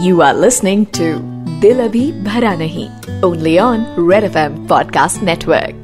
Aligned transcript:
You 0.00 0.22
are 0.22 0.34
listening 0.34 0.86
to 0.86 1.20
Dil 1.60 1.80
Abhi 1.86 2.24
Bhara 2.24 2.56
Nahi, 2.56 2.88
only 3.22 3.58
on 3.58 3.84
Red 3.98 4.24
FM 4.24 4.54
Podcast 4.66 5.22
Network. 5.28 5.74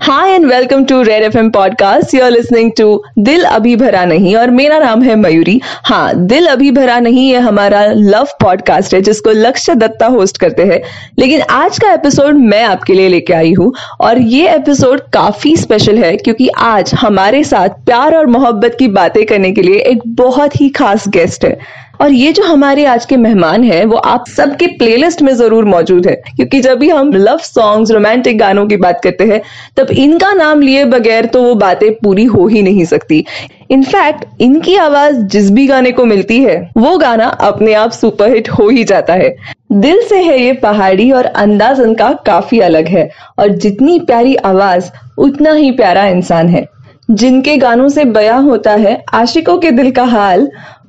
Hi 0.00 0.30
and 0.30 0.46
welcome 0.46 0.84
to 0.84 1.02
Red 1.02 1.22
F 1.22 1.38
M 1.38 1.50
podcast 1.50 2.14
you 2.14 2.22
are 2.24 2.30
listening 2.30 2.72
to 2.78 3.04
दिल 3.18 3.44
अभी 3.44 3.76
भरा 3.76 4.04
नहीं 4.04 4.36
और 4.36 4.50
मेरा 4.50 4.78
नाम 4.78 5.02
है 5.02 5.16
मयूरी। 5.16 5.60
हाँ 5.64 6.14
दिल 6.14 6.46
अभी 6.46 6.70
भरा 6.70 7.00
नहीं 7.00 7.32
ये 7.32 7.38
हमारा 7.38 7.86
लव 7.86 8.28
पॉडकास्ट 8.42 8.94
है 8.94 9.00
जिसको 9.00 9.30
लक्ष्य 9.30 9.74
दत्ता 9.74 10.06
होस्ट 10.06 10.38
करते 10.38 10.62
हैं। 10.62 10.82
लेकिन 11.18 11.40
आज 11.40 11.78
का 11.78 11.92
एपिसोड 11.92 12.34
मैं 12.34 12.64
आपके 12.64 12.94
लिए 12.94 13.08
लेके 13.08 13.32
आई 13.32 13.52
हूँ 13.52 13.74
और 14.00 14.18
ये 14.18 14.48
एपिसोड 14.48 15.00
काफ़ी 15.00 15.56
स्पेशल 15.56 15.98
है 15.98 16.16
क्योंकि 16.16 16.48
आज 16.48 16.94
हमारे 16.94 17.44
साथ 17.44 17.68
प्यार 17.68 18.14
और 18.14 18.26
मोहब्बत 18.26 18.76
की 18.78 18.88
बातें 18.88 19.26
करने 19.26 19.52
के 19.52 19.62
लिए 19.62 19.78
एक 19.78 20.02
बहुत 20.06 20.60
ही 20.60 20.68
खास 20.68 21.08
गेस्ट 21.08 21.44
है। 21.44 21.81
और 22.02 22.12
ये 22.12 22.32
जो 22.32 22.42
हमारे 22.42 22.84
आज 22.84 23.04
के 23.04 23.16
मेहमान 23.16 23.64
हैं, 23.64 23.84
वो 23.84 23.96
आप 23.96 24.24
सबके 24.36 24.66
प्लेलिस्ट 24.66 25.22
में 25.22 25.34
ज़रूर 25.34 25.64
मौजूद 25.64 26.06
है। 26.06 26.16
क्योंकि 26.36 26.60
जब 26.60 26.78
भी 26.78 26.88
हम 26.88 27.12
लव 27.12 27.38
सॉन्ग्स 27.38 27.90
रोमांटिक 27.90 28.38
गानों 28.38 28.66
की 28.66 28.76
बात 28.76 29.00
करते 29.04 29.24
हैं, 29.24 29.42
तब 29.76 29.90
इनका 29.90 30.32
नाम 30.32 30.60
लिए 30.60 30.84
बगैर 30.84 31.24
तो 31.26 31.42
वो 31.42 31.54
बातें 31.54 31.94
पूरी 31.94 32.24
हो 32.24 32.46
ही 32.46 32.62
नहीं 32.62 32.84
सकती। 32.84 33.24
इनफैक्ट 33.70 34.24
इनकी 34.40 34.76
आवाज़ 34.76 35.16
जिस 35.16 35.50
भी 35.50 35.66
गाने 35.66 35.92
को 35.92 36.04
मिलती 36.04 36.40
है, 36.40 36.70
वो 36.76 36.98
गाना 36.98 37.24
अपने 37.24 37.74
आप 37.74 37.90
सुपरहिट 37.90 38.48
हो 38.48 38.68
ही 38.68 38.84
जाता 38.84 39.12
है। 39.12 39.36
दिल 39.72 40.02
से 40.08 40.22
है 40.22 40.40
ये 40.40 40.52
पहाड़ी 40.52 41.12
और 41.12 41.24
अंदाज 41.24 41.80
इनका 41.80 42.12
काफ़ी 42.12 42.60
अलग 42.60 42.88
है। 42.88 43.10
और 43.38 43.48
जितनी 43.48 43.98
प्यारी 43.98 44.34
आवाज़, 44.34 44.90
उतना 45.18 45.52
ही 45.52 45.70
प्यारा 45.70 46.06
इंसान 46.06 46.48
है। 46.48 46.68
जिनके 47.10 47.56
गानों 47.56 47.88
से 47.88 48.04
बयां 48.04 48.42
होता 48.44 48.70
है, 48.70 49.04
आशिकों 49.14 49.58
के 49.58 49.70
दिल 49.70 49.90
का 49.90 50.04
हाल 50.04 50.48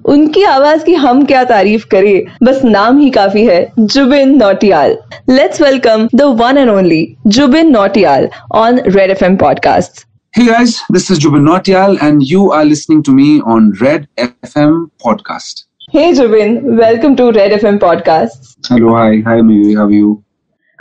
उनकी 0.09 0.43
आवाज़ 0.43 0.83
की 0.85 0.93
हम 0.93 1.23
क्या 1.25 1.43
तारीफ़ 1.43 1.85
करें 1.91 2.23
बस 2.43 2.63
नाम 2.65 2.97
ही 2.99 3.09
काफ़ी 3.09 3.45
है 3.45 3.59
Jubin 3.79 4.35
Nautiyal 4.37 4.97
let's 5.29 5.61
welcome 5.61 6.07
the 6.15 6.21
one 6.41 6.57
and 6.57 6.69
only 6.69 7.05
Jubin 7.27 7.71
Nautiyal 7.71 8.29
on 8.55 8.79
Red 8.87 9.11
F 9.11 9.23
M 9.25 9.35
podcast 9.45 10.05
Hey 10.33 10.43
guys, 10.45 10.71
this 10.89 11.11
is 11.11 11.19
Jubin 11.19 11.43
Nautiyal 11.47 11.99
and 12.01 12.23
you 12.27 12.45
are 12.51 12.63
listening 12.65 13.03
to 13.09 13.13
me 13.17 13.25
on 13.55 13.67
Red 13.81 14.07
FM 14.17 14.71
podcast. 15.05 15.61
Hey 15.91 16.05
Jubin, 16.13 16.55
welcome 16.79 17.15
to 17.17 17.31
Red 17.31 17.51
FM 17.51 17.77
podcast. 17.83 18.55
Hello, 18.67 18.95
hi, 18.95 19.21
hi 19.27 19.35
Mayuri, 19.41 19.75
how 19.75 19.85
are 19.85 19.91
you? 19.91 20.22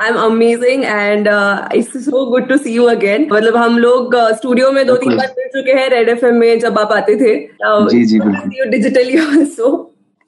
I'm 0.05 0.17
amazing 0.27 0.85
and 0.93 1.29
uh, 1.29 1.69
it's 1.71 1.93
so 2.05 2.23
good 2.31 2.49
to 2.49 2.59
see 2.63 2.73
you 2.77 2.89
again. 2.93 3.29
मतलब 3.33 3.57
हम 3.57 3.79
लोग 3.79 4.15
studio 4.41 4.69
uh, 4.69 4.75
में 4.75 4.87
दो 4.87 4.97
तीन 5.05 5.17
बार 5.17 5.35
मिल 5.39 5.49
चुके 5.57 5.79
हैं 5.79 5.89
red 5.91 6.09
FM 6.09 6.37
में 6.45 6.59
जब 6.61 6.79
आप 6.79 6.93
आते 6.93 7.17
थे 7.21 7.37
uh, 7.69 7.89
जी 7.91 8.05
जी 8.13 8.21
बिल्कुल 8.21 9.43
also. 9.43 9.71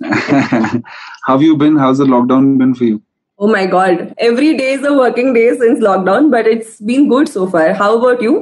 How 0.01 1.35
have 1.35 1.43
you 1.43 1.57
been? 1.57 1.77
How's 1.85 1.99
the 1.99 2.09
lockdown 2.15 2.57
been 2.63 2.75
for 2.81 2.85
you? 2.85 3.03
Oh 3.41 3.49
my 3.53 3.67
god, 3.67 4.03
every 4.31 4.57
day 4.57 4.73
is 4.73 4.85
a 4.89 4.97
working 4.97 5.33
day 5.37 5.47
since 5.63 5.87
lockdown, 5.91 6.31
but 6.35 6.51
it's 6.57 6.81
been 6.91 7.09
good 7.15 7.33
so 7.37 7.47
far. 7.55 7.69
How 7.85 7.95
about 8.01 8.29
you? 8.29 8.35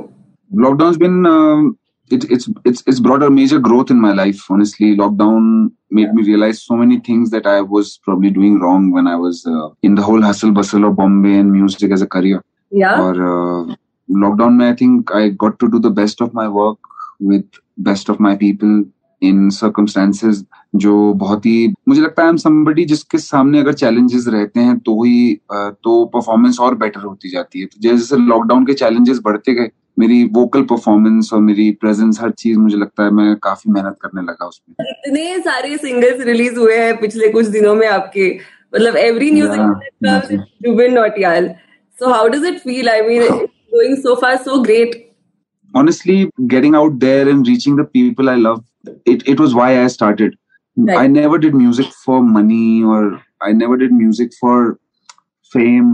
lockdown's 0.52 0.98
been 0.98 1.26
um, 1.26 1.78
it, 2.12 2.24
it's 2.30 2.48
it's 2.64 2.82
it's 2.86 3.00
brought 3.00 3.22
a 3.22 3.30
major 3.30 3.58
growth 3.58 3.90
in 3.90 4.00
my 4.00 4.12
life 4.12 4.40
honestly 4.50 4.96
lockdown 4.96 5.70
made 5.90 6.08
yeah. 6.08 6.12
me 6.12 6.22
realize 6.22 6.62
so 6.62 6.76
many 6.76 6.98
things 7.00 7.30
that 7.30 7.46
i 7.46 7.60
was 7.60 7.98
probably 8.04 8.30
doing 8.30 8.60
wrong 8.60 8.90
when 8.92 9.06
i 9.06 9.16
was 9.16 9.44
uh, 9.46 9.68
in 9.82 9.94
the 9.94 10.02
whole 10.02 10.22
hustle 10.22 10.52
bustle 10.52 10.84
of 10.84 10.96
bombay 10.96 11.36
and 11.38 11.52
music 11.52 11.90
as 11.90 12.02
a 12.02 12.06
career 12.06 12.42
yeah 12.70 13.00
or 13.00 13.12
uh, 13.32 13.74
lockdown 14.08 14.62
i 14.62 14.74
think 14.74 15.14
i 15.14 15.28
got 15.28 15.58
to 15.58 15.68
do 15.68 15.78
the 15.78 15.94
best 16.00 16.20
of 16.20 16.34
my 16.34 16.48
work 16.48 16.78
with 17.20 17.62
best 17.78 18.08
of 18.08 18.20
my 18.20 18.36
people 18.36 18.84
in 19.22 19.48
circumstances 19.50 20.44
जो 20.76 21.12
बहुत 21.12 21.46
ही 21.46 21.74
मुझे 21.88 22.00
लगता 22.02 22.22
है 22.22 22.28
हम 22.28 22.36
somebody 22.36 22.84
जिसके 22.84 23.18
सामने 23.18 23.60
अगर 23.60 23.72
चैलेंजेस 23.72 24.24
रहते 24.28 24.60
हैं 24.60 24.78
तो 24.78 25.02
ही 25.02 25.34
तो 25.52 26.04
परफॉर्मेंस 26.14 26.60
और 26.60 26.74
बेटर 26.74 27.00
होती 27.00 27.30
जाती 27.30 27.60
है 27.60 27.66
तो 27.66 27.80
जैसे 27.80 28.16
लॉकडाउन 28.16 28.66
के 28.66 28.72
चैलेंजेस 28.72 29.20
बढ़ते 29.24 29.54
गए 29.54 29.70
मेरी 29.98 30.22
वोकल 30.34 30.62
परफॉर्मेंस 30.70 31.32
और 31.32 31.40
मेरी 31.40 31.70
प्रेजेंस 31.80 32.20
हर 32.20 32.30
चीज़ 32.38 32.58
मुझे 32.58 32.76
लगता 32.76 33.04
है 33.04 33.10
मैं 33.10 33.34
काफ़ी 33.42 33.72
मेहनत 33.72 33.96
करने 34.02 34.22
लगा 34.22 34.46
उसमें 34.46 34.86
इतने 34.88 35.38
सारे 35.40 35.76
सिंगल्स 35.78 36.24
रिलीज़ 36.26 36.58
हुए 36.58 36.76
हैं 36.76 36.96
पिछले 37.00 37.28
कुछ 37.32 37.46
दिनों 37.56 37.74
में 37.74 37.86
आपके 37.88 38.28
मतलब 38.74 38.96
every 38.96 39.30
news 39.30 39.50
Jubin 40.66 40.94
Nautiyal 40.94 41.48
so 41.98 42.12
how 42.12 42.28
does 42.28 42.44
it 42.46 42.58
feel 42.60 42.88
I 42.88 43.02
mean 43.08 43.22
going 43.74 43.96
so 43.96 44.14
far 44.20 44.36
so 44.44 44.60
great 44.62 45.00
honestly 45.74 46.14
getting 46.52 46.74
out 46.78 46.96
there 47.02 47.28
and 47.32 47.46
reaching 47.46 47.76
the 47.76 47.84
people 47.96 48.30
i 48.30 48.34
love 48.40 48.58
it 49.12 49.22
it 49.32 49.38
was 49.42 49.54
why 49.58 49.68
i 49.82 49.84
started 49.92 50.34
right. 50.76 50.98
i 51.02 51.06
never 51.12 51.38
did 51.38 51.54
music 51.60 51.94
for 52.00 52.16
money 52.32 52.82
or 52.94 52.98
i 53.40 53.52
never 53.60 53.78
did 53.82 53.94
music 54.00 54.34
for 54.40 54.56
fame 55.52 55.88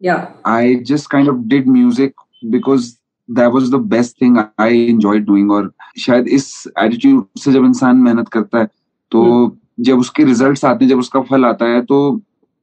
yeah 0.00 0.26
i 0.56 0.74
just 0.90 1.08
kind 1.14 1.32
of 1.34 1.38
did 1.54 1.70
music 1.76 2.26
because 2.56 2.90
that 3.32 3.52
was 3.52 3.70
the 3.70 3.80
best 3.90 4.20
thing 4.22 4.38
I 4.38 4.80
enjoy 4.80 5.18
doing 5.20 5.50
और 5.52 5.72
शायद 5.98 6.28
इस 6.28 6.52
attitude 6.78 7.24
से 7.38 7.52
जब 7.52 7.64
इंसान 7.64 7.96
मेहनत 7.96 8.28
करता 8.28 8.58
है 8.58 8.68
तो 9.12 9.22
hmm. 9.24 9.56
जब 9.80 9.98
उसके 9.98 10.24
रिजल्ट्स 10.24 10.64
आते 10.64 10.84
हैं 10.84 10.90
जब 10.90 10.98
उसका 10.98 11.20
फल 11.20 11.44
आता 11.44 11.66
है 11.66 11.80
तो 11.84 11.98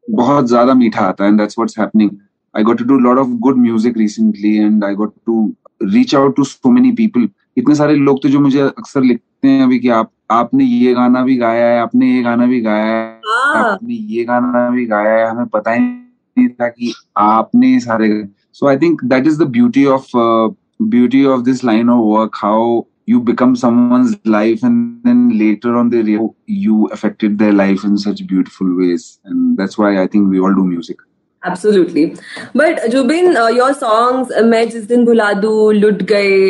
बहुत 0.08 0.48
ज़्यादा 0.48 0.74
मीठा 0.74 1.02
आता 1.02 1.24
है 1.24 1.30
and 1.30 1.40
that's 1.40 1.58
what's 1.60 1.80
happening 1.80 2.12
I 2.56 2.64
got 2.64 2.78
to 2.78 2.86
do 2.86 2.98
lot 3.00 3.18
of 3.18 3.30
good 3.40 3.58
music 3.58 3.98
recently 3.98 4.56
and 4.58 4.84
I 4.84 4.96
got 4.96 5.14
to 5.26 5.46
reach 5.84 6.16
out 6.16 6.36
to 6.36 6.44
so 6.44 6.72
many 6.72 6.92
people 6.92 7.28
इतने 7.58 7.76
सारे 7.76 7.96
लोग 7.98 8.22
तो 8.24 8.30
जो 8.30 8.40
मुझे 8.40 8.60
अक्सर 8.60 9.04
लिखते 9.04 9.48
हैं 9.48 9.64
अभी 9.64 9.80
कि 9.80 9.90
आप 9.90 10.12
आपने 10.32 10.64
ये 10.64 10.94
गाना 10.94 11.24
भी 11.24 11.36
गाया 11.36 11.68
है 11.68 11.80
आपने 11.82 12.14
ये 12.14 12.22
गाना 12.24 12.46
भी 12.46 12.60
गाया 12.62 12.86
है 12.86 13.22
हाँ। 13.26 13.72
आपने 13.72 13.94
ये 13.94 14.24
गाना 14.24 14.70
भी 14.70 14.86
गाया 14.86 15.16
है 15.18 15.30
हमें 15.30 15.48
पता 15.48 15.72
ही 15.72 15.80
नहीं 15.80 16.48
था 16.50 16.68
कि 16.68 16.94
आपने 17.18 17.80
सारे 17.80 18.10
so 18.52 18.68
i 18.68 18.78
think 18.78 19.02
that 19.04 19.28
is 19.28 19.38
the 19.38 19.46
beauty 19.48 19.86
of 19.88 20.08
uh, 20.16 20.50
beauty 20.80 21.26
of 21.26 21.44
this 21.46 21.64
line 21.64 21.90
of 21.90 22.04
work 22.04 22.34
how 22.36 22.88
you 23.06 23.20
become 23.20 23.56
someone's 23.56 24.16
life 24.26 24.64
and 24.64 25.04
then 25.04 25.38
later 25.38 25.76
on 25.76 25.90
they 25.90 26.02
real 26.02 26.36
you 26.46 26.88
affected 26.88 27.38
their 27.38 27.52
life 27.52 27.84
in 27.84 27.98
such 27.98 28.26
beautiful 28.28 28.78
ways 28.78 29.20
and 29.26 29.58
that's 29.58 29.78
why 29.78 30.02
i 30.02 30.08
think 30.08 30.30
we 30.30 30.40
all 30.40 30.54
do 30.54 30.64
music 30.64 30.98
Absolutely. 31.44 32.18
But 32.54 32.92
Jubin, 32.92 33.38
uh, 33.38 33.48
your 33.48 33.74
songs 33.74 34.32
मैं 34.46 34.70
जिस 34.70 34.84
दिन 34.88 35.06
भुला 35.06 35.32
दू 35.34 35.72
लुट 35.72 36.02
गए 36.10 36.48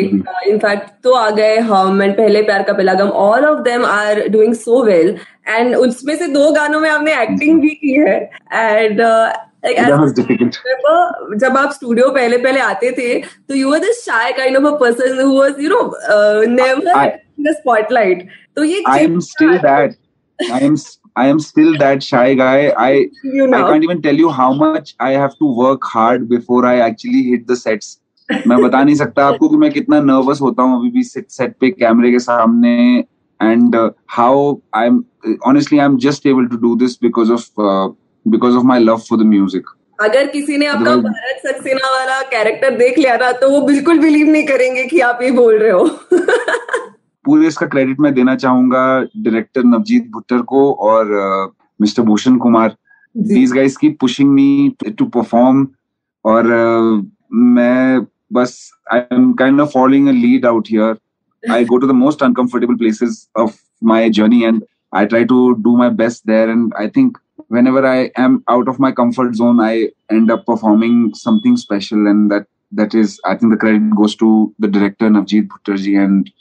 in fact 0.50 0.90
तो 1.04 1.12
आ 1.14 1.28
गए 1.30 1.58
हम 1.68 2.02
एंड 2.02 2.16
पहले 2.16 2.42
प्यार 2.42 2.62
का 2.62 2.72
पहला 2.72 2.94
गम 2.94 3.08
all 3.24 3.44
of 3.44 3.60
them 3.64 3.84
are 3.86 4.26
doing 4.28 4.54
so 4.54 4.82
well 4.84 5.14
and 5.48 5.74
उसमें 5.76 6.14
से 6.16 6.26
दो 6.32 6.50
गानों 6.52 6.80
में 6.80 6.88
आपने 6.90 7.14
एक्टिंग 7.22 7.60
भी 7.60 7.70
की 7.70 7.92
है 7.92 8.18
एंड 8.52 9.00
जब 11.36 11.56
आप 11.56 11.72
स्टूडियो 11.72 12.08
पहले 12.10 12.38
पहले 12.38 12.60
आते 12.60 12.90
थे 12.98 13.18
तो 13.20 13.54
you 13.54 13.72
are 13.74 13.80
this 13.80 14.04
shy 14.04 14.32
kind 14.32 14.56
of 14.56 14.66
a 14.66 14.76
person 14.78 15.20
who 15.20 15.38
was 15.38 15.60
you 15.60 15.68
know 15.70 15.82
never 16.54 17.04
in 17.04 17.44
the 17.44 17.54
spotlight 17.56 18.28
तो 18.56 18.64
ये 18.64 18.82
I 18.88 19.04
am 19.04 19.18
still 19.28 19.56
that 19.58 19.96
I 20.38 20.64
am 20.64 20.76
I 21.16 21.26
am 21.26 21.40
still 21.40 21.76
that 21.78 22.02
shy 22.02 22.34
guy. 22.34 22.72
I 22.72 23.06
you 23.22 23.46
know. 23.46 23.58
I 23.58 23.70
can't 23.70 23.84
even 23.84 24.00
tell 24.02 24.14
you 24.14 24.30
how 24.30 24.52
much 24.52 24.94
I 25.00 25.08
have 25.12 25.36
to 25.38 25.48
work 25.56 25.82
hard 25.84 26.28
before 26.28 26.64
I 26.64 26.78
actually 26.80 27.22
hit 27.24 27.46
the 27.46 27.56
sets. 27.56 27.96
मैं 28.28 28.60
बता 28.62 28.82
नहीं 28.82 28.94
सकता 28.94 29.26
आपको 29.26 29.48
कि 29.48 29.56
मैं 29.56 29.70
कितना 29.72 30.00
nervous 30.00 30.40
होता 30.40 30.62
हूँ 30.62 30.78
अभी 30.78 30.90
भी 30.90 31.02
सेट 31.04 31.54
पे 31.60 31.70
कैमरे 31.70 32.10
के 32.12 32.18
सामने 32.18 32.74
and 33.40 33.76
how 34.10 34.54
I 34.76 34.86
am 34.86 35.02
honestly 35.46 35.78
I 35.78 35.84
am 35.84 35.96
just 36.04 36.26
able 36.26 36.46
to 36.46 36.56
do 36.56 36.74
this 36.84 36.96
because 37.02 37.32
of 37.32 37.60
because 38.28 38.56
of 38.56 38.64
my 38.64 38.80
love 38.80 38.96
for 39.08 39.18
the 39.18 39.26
music 39.26 39.70
अगर 40.00 40.26
किसी 40.26 40.56
ने 40.56 40.66
आपका 40.66 40.96
भारत 40.96 41.40
सक्सेना 41.46 41.90
वाला 41.90 42.20
कैरेक्टर 42.22 42.76
देख 42.76 42.98
लिया 42.98 43.16
था 43.16 43.32
तो 43.32 43.50
वो 43.50 43.60
बिल्कुल 43.66 43.98
बिलीव 43.98 44.26
नहीं 44.26 44.44
करेंगे 44.46 44.84
कि 44.84 45.00
आप 45.00 45.18
ये 45.22 45.30
बोल 45.30 45.58
रहे 45.58 45.70
हो। 45.70 45.88
पूरे 47.24 47.46
इसका 47.46 47.66
क्रेडिट 47.66 48.00
मैं 48.00 48.14
देना 48.14 48.34
चाहूँगा 48.36 48.84
डायरेक्टर 49.16 49.64
नवजीत 49.64 50.08
भुट्टर 50.10 50.40
को 50.42 50.72
और 50.72 51.12
mister 51.80 52.02
Bhushan 52.02 52.36
Kumar 52.36 52.76
these 53.16 53.52
guys 53.52 53.76
keep 53.76 53.88
pushing 54.00 54.30
me 54.30 54.72
to 54.98 55.04
perform 55.04 55.66
और 56.24 56.44
uh, 56.44 57.06
मैं 57.34 58.06
बस 58.32 58.70
I 58.92 59.00
am 59.12 59.32
kind 59.32 59.60
of 59.60 59.68
following 59.68 60.08
a 60.08 60.12
lead 60.12 60.46
out 60.46 60.68
here 60.70 60.96
I 61.52 61.64
go 61.64 61.76
to 61.76 61.86
the 61.86 61.90
most 61.90 62.22
uncomfortable 62.22 62.74
places 62.74 63.26
of 63.36 63.54
my 63.84 64.10
journey 64.10 64.42
and 64.44 64.62
I 64.94 65.06
try 65.06 65.24
to 65.24 65.50
do 65.58 65.76
my 65.76 65.90
best 65.90 66.26
there 66.26 66.48
and 66.48 66.72
I 66.76 66.88
think 66.88 67.18
whenever 67.49 67.85
I 67.85 68.11
am 68.15 68.43
out 68.47 68.67
of 68.67 68.79
my 68.79 68.91
comfort 68.91 69.35
zone, 69.35 69.59
I 69.59 69.89
end 70.09 70.31
up 70.31 70.45
performing 70.45 71.13
something 71.13 71.57
special, 71.57 72.07
and 72.07 72.31
that 72.31 72.47
that 72.71 72.93
is, 72.93 73.19
I 73.25 73.35
think, 73.35 73.51
the 73.51 73.57
credit 73.57 73.95
goes 73.95 74.15
to 74.17 74.53
the 74.59 74.67
director 74.67 75.09
Navjeet 75.09 75.47
Bhutterji 75.47 76.03
and 76.03 76.31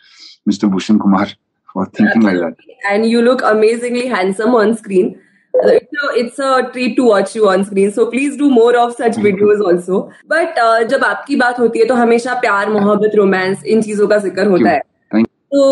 Mr. 0.48 0.70
Bhushan 0.70 0.98
Kumar 0.98 1.28
for 1.72 1.86
thinking 1.86 2.22
like 2.22 2.38
that. 2.38 2.56
And 2.90 3.06
you 3.08 3.22
look 3.22 3.42
amazingly 3.42 4.06
handsome 4.06 4.54
on 4.54 4.76
screen. 4.76 5.20
It's 5.54 5.92
a, 6.02 6.18
it's 6.18 6.38
a 6.38 6.70
treat 6.72 6.96
to 6.96 7.04
watch 7.04 7.34
you 7.36 7.48
on 7.48 7.64
screen. 7.64 7.92
So 7.92 8.10
please 8.10 8.36
do 8.36 8.50
more 8.50 8.76
of 8.76 8.94
such 8.94 9.12
videos 9.14 9.60
also. 9.60 10.10
But 10.26 10.58
uh, 10.58 10.84
जब 10.84 11.04
आपकी 11.04 11.36
बात 11.36 11.58
होती 11.58 11.78
है 11.78 11.84
तो 11.86 11.94
हमेशा 11.94 12.34
प्यार 12.40 12.70
मोहब्बत 12.70 13.14
romance 13.16 13.64
in 13.64 13.82
चीजों 13.82 14.08
का 14.08 14.18
जिक्र 14.26 14.46
होता 14.46 14.70
है 14.70 14.80
तो 15.22 15.62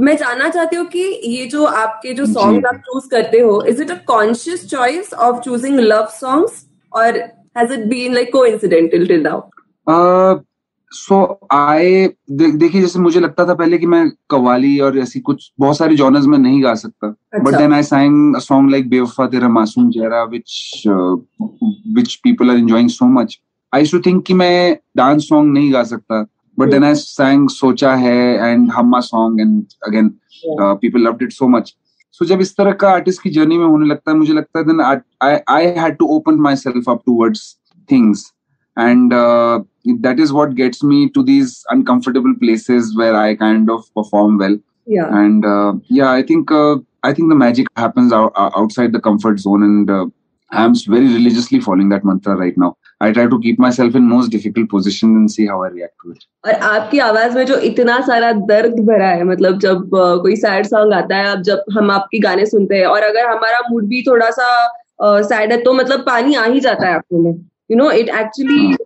मैं 0.00 0.16
जानना 0.16 0.48
चाहती 0.48 0.76
हूँ 0.76 0.86
कि 0.86 1.02
ये 1.26 1.46
जो 1.46 1.64
आपके 1.64 2.12
जो 2.14 2.26
सॉन्ग 2.26 2.66
आप 2.66 2.76
चूज़ 2.86 3.08
करते 3.10 3.40
हो 3.40 3.62
is 3.68 3.82
it 3.82 3.90
a 3.90 3.96
conscious 4.06 4.66
choice 4.70 5.12
of 5.14 5.40
choosing 5.44 5.78
love 5.80 6.06
songs 6.12 6.64
और 6.92 7.18
has 7.58 7.72
it 7.72 7.86
been 7.88 8.14
like 8.14 8.32
coincidental 8.32 9.06
till 9.06 9.22
now 9.22 9.40
so 10.92 11.16
I 11.52 12.06
देखिए 12.30 12.80
जैसे 12.80 12.98
मुझे 12.98 13.20
लगता 13.20 13.46
था 13.46 13.54
पहले 13.54 13.78
कि 13.78 13.86
मैं 13.86 14.08
कवाली 14.30 14.78
और 14.80 14.98
ऐसी 14.98 15.20
कुछ 15.20 15.50
बहुत 15.60 15.76
सारी 15.78 15.96
जॉनर्स 15.96 16.26
में 16.26 16.36
नहीं 16.38 16.62
गा 16.64 16.74
सकता। 16.74 17.08
बट 17.38 17.56
देन 17.56 17.72
आई 17.72 17.82
सांग 17.82 18.36
सॉन्ग 18.40 18.70
लाइक 18.70 18.88
बेवफा 18.90 19.26
तेरा 19.26 19.48
मासूम 19.48 19.90
चेहरा 19.90 20.22
which 20.24 20.82
which 20.88 22.14
people 22.24 22.50
are 22.50 22.56
enjoying 22.56 22.88
so 22.90 23.06
much 23.18 23.38
I 23.72 23.86
sure 23.86 23.98
think 24.06 24.24
कि 24.26 24.34
मैं 24.34 24.76
डांस 24.96 25.28
सॉन्ग 25.28 25.52
नहीं 25.52 25.72
गा 25.72 25.82
सकता। 25.84 26.24
बट 26.58 26.70
देन 26.70 26.84
आई 26.84 26.94
सांग 26.94 27.48
सोचा 27.48 27.94
है 27.94 28.50
and 28.50 28.70
Humma 28.72 29.00
song 29.00 29.40
and 29.40 29.64
again 29.86 30.08
people 30.60 31.00
loved 31.00 31.22
it 31.22 31.32
so 31.32 31.48
much 31.48 31.74
so 32.12 32.24
जब 32.24 32.40
इस 32.40 32.56
तरह 32.56 32.72
का 32.72 32.90
आर्टिस्ट 32.90 33.22
की 33.22 33.30
जर्नी 33.30 33.58
में 33.58 33.66
होने 33.66 33.86
लगता 33.86 34.10
है 34.10 34.16
मुझे 34.16 34.32
लगता 34.32 34.58
है 34.58 34.64
then 34.64 34.80
I 34.80 35.36
I 35.48 35.66
had 35.66 35.96
to 35.96 36.06
open 36.06 36.34
myself 36.56 36.90
up 36.90 37.02
towards 37.06 37.56
things 37.92 38.32
and 38.76 39.12
uh, 39.12 39.62
that 40.00 40.20
is 40.20 40.32
what 40.32 40.54
gets 40.54 40.82
me 40.82 41.08
to 41.10 41.22
these 41.22 41.64
uncomfortable 41.70 42.34
places 42.40 42.94
where 42.96 43.16
i 43.16 43.34
kind 43.34 43.70
of 43.70 43.94
perform 43.94 44.38
well 44.38 44.58
yeah 44.86 45.08
and 45.10 45.44
uh, 45.44 45.72
yeah 45.88 46.10
i 46.10 46.22
think 46.22 46.50
uh, 46.50 46.76
i 47.02 47.12
think 47.12 47.28
the 47.30 47.34
magic 47.34 47.66
happens 47.76 48.12
out, 48.12 48.32
outside 48.36 48.92
the 48.92 49.00
comfort 49.00 49.38
zone 49.38 49.62
and 49.62 49.90
uh, 49.90 50.06
i'm 50.50 50.74
very 50.74 51.06
religiously 51.06 51.58
now 53.00 53.06
I 53.06 53.12
try 53.12 53.26
to 53.26 53.38
keep 53.40 53.58
myself 53.58 53.94
in 53.94 54.08
most 54.08 54.30
difficult 54.30 54.68
position 54.70 55.16
and 55.16 55.30
see 55.30 55.46
how 55.46 55.62
I 55.64 55.68
react 55.68 55.94
to 56.02 56.10
it. 56.12 56.26
और 56.46 56.52
आपकी 56.52 56.98
आवाज़ 56.98 57.34
में 57.36 57.44
जो 57.46 57.56
इतना 57.68 58.00
सारा 58.06 58.32
दर्द 58.50 58.78
भरा 58.86 59.08
है 59.08 59.24
मतलब 59.24 59.58
जब 59.60 59.90
कोई 60.22 60.36
सैड 60.36 60.66
सॉन्ग 60.66 60.94
आता 60.94 61.16
है 61.16 61.32
अब 61.32 61.42
जब 61.42 61.64
हम 61.78 61.90
आपके 61.90 62.18
गाने 62.18 62.46
सुनते 62.46 62.78
हैं 62.78 62.86
और 62.86 63.02
अगर 63.02 63.26
हमारा 63.30 63.60
मूड 63.70 63.86
भी 63.88 64.02
थोड़ा 64.06 64.30
सा 64.30 64.48
सैड 65.02 65.52
है 65.52 65.60
तो 65.62 65.72
मतलब 65.72 66.00
पानी 66.06 66.34
आ 66.34 66.44
ही 66.44 66.60
जाता 66.60 66.86
है 66.88 66.94
आँखों 66.94 67.22
में। 67.22 67.32
You 67.70 67.76
know 67.76 67.90
it 67.90 68.08
actually 68.08 68.76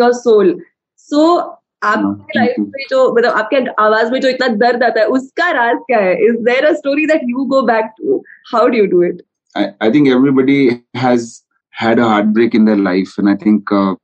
your 0.00 0.12
soul 0.12 0.58
so 0.98 1.36
आपके 1.84 2.38
लाइफ 2.38 2.54
में 2.58 2.84
जो 2.90 3.14
मतलब 3.14 3.32
आपके 3.32 3.56
आवाज़ 3.82 4.12
में 4.12 4.20
जो 4.20 4.28
इतना 4.28 4.48
दर्द 4.48 4.82
आता 4.84 5.00
है 5.00 5.06
उसका 5.06 5.50
राज 5.50 5.76
क्या 5.86 5.98
है? 5.98 6.14
Is 6.26 6.36
there 6.44 6.64
a 6.64 6.72
story 6.72 7.06
that 7.06 7.20
you 7.24 7.44
go 7.44 7.62
back 7.62 7.90
to 7.98 8.22
how 8.52 8.68
do 8.68 8.78
you 8.78 8.86
do 8.86 9.02
it 9.02 9.22
I 9.56 9.88
think 9.92 10.08
everybody 10.14 10.82
has 11.02 11.26
had 11.76 11.98
a 11.98 12.08
heartbreak 12.08 12.54
in 12.54 12.64
their 12.64 12.76
life, 12.76 13.16
and 13.18 13.28
I 13.28 13.36
think 13.36 13.70
uh, 13.70 13.94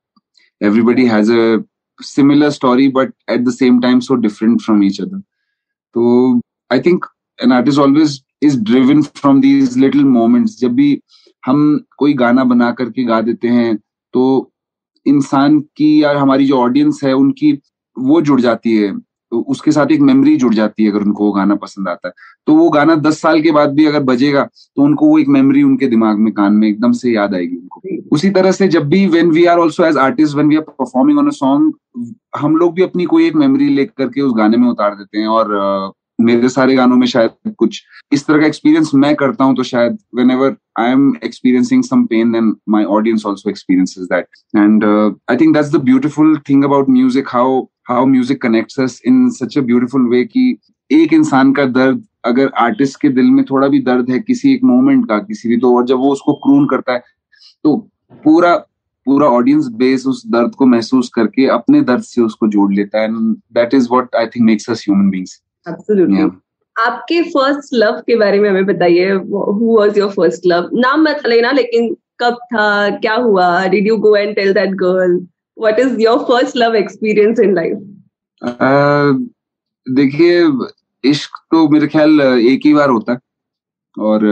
everybody 0.61 1.07
has 1.07 1.31
a 1.31 1.65
similar 2.01 2.51
story, 2.51 2.89
but 2.89 3.13
at 3.29 3.45
the 3.45 3.53
same 3.53 3.81
time 3.81 4.01
so 4.01 4.17
different 4.17 4.61
from 4.61 4.83
each 4.83 5.01
other. 5.01 5.21
So 5.95 6.41
I 6.71 6.79
think 6.81 7.05
an 7.41 7.53
artist 7.53 7.79
always 7.79 8.23
is 8.41 8.57
driven 8.57 9.03
from 9.03 9.41
these 9.41 9.77
little 9.77 10.05
moments. 10.05 10.59
जब 10.61 10.75
भी 10.75 10.91
हम 11.47 11.85
कोई 11.99 12.15
गाना 12.15 12.45
बना 12.45 12.71
करके 12.81 13.05
गा 13.05 13.21
देते 13.21 13.49
हैं 13.49 13.77
तो 14.13 14.27
इंसान 15.07 15.61
की 15.77 15.91
या 16.03 16.13
हमारी 16.19 16.47
जो 16.47 16.59
ऑडियंस 16.59 17.01
है 17.05 17.13
उनकी 17.13 17.53
वो 17.99 18.21
जुड़ 18.23 18.41
जाती 18.41 18.77
है 18.77 18.93
तो 19.33 19.39
उसके 19.49 19.73
साथ 19.73 19.93
एक 19.93 20.01
मेमोरी 20.01 20.37
जुड़ 20.37 20.53
जाती 20.55 20.85
है 20.85 20.91
अगर 20.91 21.03
उनको 21.03 21.25
वो 21.25 21.33
गाना 21.33 21.55
पसंद 21.55 21.89
आता 21.89 22.09
है। 22.09 22.15
तो 22.47 22.55
वो 22.55 22.69
गाना 22.71 22.95
दस 22.97 23.21
साल 23.21 23.41
के 23.43 23.51
बाद 23.51 23.73
भी 23.75 23.87
अगर 23.87 24.03
बजेगा 24.03 24.43
तो 24.45 24.83
उनको 24.83 25.07
वो 25.07 25.19
एक 25.19 25.29
मेमोरी 25.29 25.63
उनके 25.63 25.87
दिमाग 25.87 26.19
में, 26.19 26.33
कान 26.33 26.53
में 26.53 26.69
एकदम 26.69 26.93
से 26.93 27.13
याद 27.13 27.35
आएगी 27.35 27.57
उनको। 27.57 27.81
उसी 28.13 28.31
तरह 28.31 28.53
से 28.53 28.69
जब 28.69 28.89
भी 28.89 29.07
when 29.07 29.31
we 29.31 29.45
are 29.45 29.59
also 29.59 29.85
as 29.85 29.97
artist 29.97 30.37
when 30.37 30.49
we 30.49 30.57
are 30.57 30.63
performing 30.63 31.19
on 31.19 31.27
a 31.27 31.31
song 31.31 32.15
हम 32.37 32.57
लोग 32.57 32.75
भी 32.75 32.83
अपनी 32.83 33.05
कोई 33.05 33.27
एक 33.27 33.35
मेमोरी 33.37 33.69
लेकर 33.69 34.09
के 34.09 34.21
उस 34.21 34.33
गाने 34.37 34.57
में 34.57 34.69
उतार 34.69 34.95
देते 34.95 35.19
हैं 35.19 35.29
और 35.29 35.93
मेरे 36.19 36.49
सारे 36.49 36.75
गानों 36.75 36.97
में 36.97 37.07
शायद 37.07 37.55
कुछ 37.59 37.83
इस 38.13 38.27
तरह 38.27 38.41
का 38.41 38.47
एक्सपीरियंस 38.47 38.91
मैं 38.95 39.15
करता 39.15 39.45
हूँ 39.45 39.55
तो 39.57 39.63
शायद 39.63 39.99
whenever 40.31 40.57
I 40.79 40.91
am 40.91 41.13
experiencing 41.25 41.83
some 41.85 42.05
pain 42.07 42.33
then 42.33 42.55
my 42.69 42.85
audience 42.97 43.27
also 43.27 43.51
experiences 43.51 44.07
that 44.13 44.27
and 44.57 44.85
I 45.31 45.37
think 45.37 45.55
that's 45.55 45.73
the 45.73 45.83
beautiful 45.85 46.37
thing 46.49 46.65
about 46.65 46.89
music 46.89 47.29
how 47.29 47.61
how 47.89 48.07
music 48.07 48.43
connects 48.43 48.81
us 48.81 49.01
in 49.07 49.29
such 49.31 49.59
a 49.59 49.61
beautiful 49.61 50.09
way 50.09 50.25
कि 50.25 50.57
एक 50.91 51.13
इंसान 51.13 51.53
का 51.53 51.65
दर्द 51.65 52.05
अगर 52.25 52.51
artist 52.59 53.01
के 53.01 53.09
दिल 53.09 53.31
में 53.31 53.45
थोड़ा 53.45 53.69
भी 53.69 53.79
दर्द 53.83 54.11
है 54.11 54.19
किसी 54.21 54.53
एक 54.55 54.65
मोमेंट 54.65 55.09
का, 55.09 55.19
किसी 55.19 55.49
भी 55.49 55.57
तो 55.57 55.77
और 55.77 55.87
जब 55.87 55.99
वो 55.99 56.13
उसको 56.13 56.33
क्रून 56.33 56.67
करता 56.67 56.93
है 56.93 57.03
तो 57.65 57.77
पूरा 58.25 58.57
पूरा 59.07 59.27
ऑडियंस 59.29 59.67
बेस 59.75 60.07
उस 60.07 60.23
दर्द 60.27 60.55
को 60.55 60.67
महसूस 60.67 61.09
करके 61.15 61.47
अपने 61.47 61.81
दर्द 61.81 62.03
से 62.03 62.23
उसको 62.23 62.49
जोड़ 62.49 62.73
लेता 62.75 62.99
है। 62.99 63.05
And 63.05 63.35
that 63.55 63.75
is 63.75 63.89
what 63.93 64.15
I 64.17 64.27
think 64.27 64.47
makes 64.47 64.71
us 64.71 64.85
human 64.89 65.11
beings 65.11 65.41
absolutely 65.69 66.31
आपके 66.77 67.23
फ़र्स्ट 67.23 67.75
लव 67.75 68.01
के 68.07 68.17
बारे 68.17 68.41
में 68.41 68.49
हमें 68.51 68.67
बताइए 68.67 69.11
who 69.11 69.77
was 69.79 69.99
your 69.99 70.11
first 70.11 70.47
love 70.47 70.71
नाम 70.75 71.03
मत 71.03 71.27
लेना 71.27 71.51
लेकिन 71.53 71.95
कब 72.21 72.35
था 72.35 72.89
क्या 72.99 73.15
हुआ? 73.15 73.67
Did 73.67 73.87
you 73.87 73.97
go 73.97 74.17
and 74.17 74.35
tell 74.37 74.53
that 74.53 74.75
girl 74.75 75.21
what 75.59 75.79
is 75.79 76.01
your 76.01 76.19
first 76.19 76.57
love 76.57 76.75
experience 76.77 77.41
in 77.41 77.55
life 77.55 77.79
देखिए 79.87 80.43
इश्क 81.05 81.39
तो 81.51 81.69
मेरे 81.69 81.87
ख्याल 81.87 82.21
एक 82.21 82.61
ही 82.65 82.75
बार 82.75 82.91
होता 82.91 83.13
है 83.13 83.19
और 83.97 84.25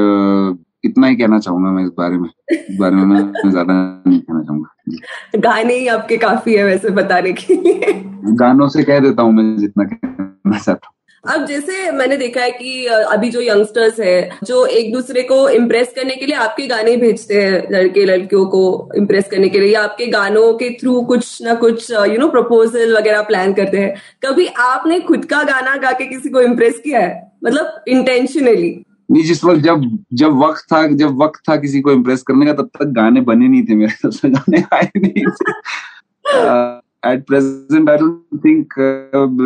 इतना 0.84 1.06
ही 1.06 1.16
कहना 1.16 1.38
चाहूँगा 1.38 1.70
मैं 1.70 1.84
इस 1.84 1.90
बारे 1.98 2.16
में। 2.16 2.28
इस 2.52 2.76
बारे 2.78 2.96
में 2.96 3.04
मैं 3.04 3.50
ज़्यादा 3.50 3.72
नहीं 4.06 4.20
कहना 4.20 4.42
चाहूँगा। 4.42 5.40
गाने 5.40 5.74
ही 5.74 5.86
आपके 5.86 6.16
काफ़ी 6.16 6.54
है 6.54 6.64
वैसे 6.64 6.90
बताने 6.90 7.32
के 7.32 7.54
लिए। 7.54 7.92
गानों 8.34 8.68
से 8.68 8.82
कह 8.82 9.00
देता 9.00 9.22
हूँ 9.22 9.32
मैं 9.32 9.56
जितना 9.58 9.84
कहना 9.84 10.58
चाहता 10.58 10.86
हूँ। 10.86 10.94
अब 11.28 11.46
जैसे 11.46 11.90
मैंने 11.90 12.16
देखा 12.16 12.40
है 12.40 12.50
कि 12.50 12.86
अभी 12.86 13.30
जो 13.30 13.40
यंगस्टर्स 13.40 14.00
है 14.00 14.30
जो 14.44 14.66
एक 14.66 14.92
दूसरे 14.92 15.22
को 15.22 15.48
इम्प्रेस 15.48 15.92
करने 15.96 16.16
के 16.16 16.26
लिए 16.26 16.34
आपके 16.34 16.66
गाने 16.66 16.96
भेजते 16.96 17.42
हैं 17.42 17.68
लड़के 17.70 18.04
लड़कियों 18.04 18.44
को 18.46 18.92
इम्प्रेस 18.96 19.28
करने 19.30 19.48
के 19.48 19.60
लिए 19.60 19.74
या 19.74 19.82
आपके 19.82 20.06
गानों 20.06 20.54
के 20.54 20.70
थ्रू 20.70 21.00
कुछ 21.02 21.42
ना 21.42 21.54
कुछ 21.54 21.90
यू 21.90 22.18
नो 22.18 22.28
प्रपोजल 22.28 22.96
वगैरह 22.96 23.22
प्लान 23.22 23.52
करते 23.52 23.78
हैं। 23.78 23.94
कभी 24.24 24.46
आपने 24.46 25.00
खुद 25.00 25.24
का 25.24 25.42
गाना 25.42 25.76
गा 25.76 25.92
के 25.92 26.06
किसी 26.06 26.28
को 26.28 26.40
इम्प्रेस 26.40 26.78
किया 26.84 27.00
है? 27.00 27.32
मतलब 27.44 27.84
इंटेंशनली 27.88 28.84
नहीं 29.10 29.22
जिस 29.22 29.44
वक्त 29.44 29.60
जब 29.60 30.04
जब 30.12 30.38
वक्त 30.38 30.64
था 30.72 30.86
जब 30.86 31.22
वक्त 31.22 31.40
था 31.48 31.56
किसी 31.56 31.80
को 31.80 31.92
इम्प्रेस 31.92 32.22
करने 32.22 32.46
का 32.46 32.52
तब 32.52 32.70
तक 32.78 32.84
गाने 32.84 33.20
बने 33.20 33.48
नहीं 33.48 33.62
थे 33.62 33.74
मेरे 33.74 33.92
सबसे 33.92 34.28
गाने 34.28 34.64
आए 34.72 34.90
नहीं 34.96 35.26
थे। 35.26 36.80
At 37.02 37.24
present 37.26 37.88
I 37.90 37.96
don't 37.98 38.44
think 38.44 38.74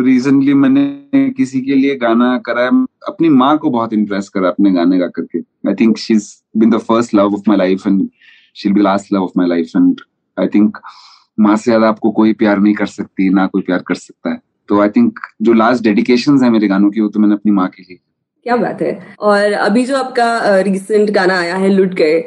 recently 0.05 0.53
मैंने 0.53 1.29
किसी 1.37 1.61
के 1.61 1.75
लिए 1.75 1.95
गाना 1.97 2.37
करा 2.45 2.63
है। 2.63 2.69
अपनी 3.07 3.29
माँ 3.31 3.57
को 3.57 3.69
बहुत 3.69 3.93
इम्प्रेस 3.93 4.29
करा 4.29 4.49
अपने 4.49 4.71
गाने 4.71 4.97
गा 4.99 5.07
करके। 5.15 5.39
I 5.39 5.73
think 5.79 5.97
she 5.97 6.13
is 6.13 6.29
been 6.57 6.69
the 6.69 6.77
first 6.79 7.13
love 7.15 7.35
of 7.35 7.43
my 7.47 7.57
life 7.57 7.87
and 7.87 8.07
she 8.55 8.69
be 8.73 8.81
last 8.81 9.13
love 9.13 9.23
of 9.23 9.31
my 9.37 9.47
life 9.47 9.71
and 9.75 10.01
I 10.37 10.47
think 10.55 10.77
माँ 11.37 11.55
से 11.57 11.63
ज़्यादा 11.63 11.87
आपको 11.89 12.11
कोई 12.11 12.33
प्यार 12.33 12.59
नहीं 12.59 12.73
कर 12.73 12.85
सकती, 12.87 13.29
ना 13.29 13.45
कोई 13.47 13.61
प्यार 13.61 13.83
कर 13.87 13.95
सकता 13.95 14.31
है। 14.31 14.41
तो 14.69 14.79
आई 14.81 14.89
थिंक 14.89 15.19
जो 15.41 15.53
लास्ट 15.53 15.83
डेडिकेशन 15.83 16.43
है 16.43 16.49
मेरे 16.49 16.67
गानों 16.67 16.89
की, 16.91 17.01
वो 17.01 17.07
तो 17.07 17.19
मैंने 17.19 17.35
अपनी 17.35 17.51
माँ 17.51 17.67
के 17.69 17.83
लिए 17.83 17.99
क्या 18.45 18.55
बात 18.55 18.81
है? 18.81 18.91
और 19.19 19.53
अभी 19.53 19.83
जो 19.85 19.95
आपका 19.97 20.59
रिसेंट 20.61 21.09
गाना 21.11 21.37
आया 21.39 21.55
है 21.55 21.69
लुट 21.69 21.93
गए 21.93 22.17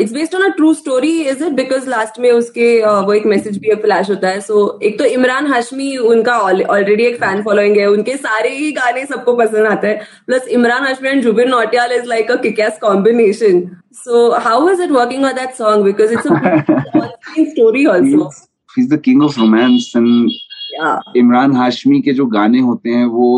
it's 0.00 0.12
based 0.12 0.34
on 0.34 0.42
a 0.42 0.48
true 0.56 0.72
story 0.74 1.10
is 1.22 1.44
it 1.44 1.52
because 1.54 1.88
last 1.88 2.20
में 2.20 2.30
उसके 2.30 2.68
uh, 2.82 3.04
वो 3.06 3.12
एक 3.14 3.26
मैसेज 3.26 3.58
भी 3.58 3.74
फ्लैश 3.82 4.10
होता 4.10 4.28
है 4.28 4.40
सो 4.40 4.54
so, 4.54 4.82
एक 4.82 4.98
तो 4.98 5.04
इमरान 5.06 5.46
हाशमी 5.46 5.96
उनका 6.12 6.38
ऑलरेडी 6.38 7.04
एक 7.04 7.16
फ़ैन 7.20 7.42
फॉलोइंग 7.42 7.76
है 7.76 7.86
उनके 7.88 8.16
सारे 8.16 8.54
ही 8.56 8.72
गाने 8.72 9.04
सबको 9.06 9.34
पसंद 9.36 9.66
आते 9.66 9.88
हैं 9.88 10.00
plus 10.26 10.48
Imran 10.50 10.86
Hashmi 10.86 11.08
and 11.08 11.22
Jubin 11.22 11.50
Nautiyal 11.50 11.92
is 11.92 12.08
like 12.08 12.30
a 12.30 12.36
kickass 12.42 12.78
combination 12.82 13.62
so 14.04 14.30
how 14.40 14.68
is 14.70 14.82
it 14.82 14.90
working 14.92 15.24
on 15.24 15.32
that 15.34 15.54
song 15.56 15.84
because 15.84 16.12
it's 16.12 17.50
story 17.50 17.86
also 17.86 18.30
He's 18.70 18.88
the 18.88 18.96
king 19.00 19.22
of 19.22 19.36
romance 19.36 19.86
and 19.98 20.34
yeah. 20.72 20.98
Imran 21.16 21.56
Hashmi 21.56 22.00
के 22.00 22.12
जो 22.14 22.26
गाने 22.34 22.60
होते 22.62 22.90
हैं 22.90 23.06
वो 23.14 23.30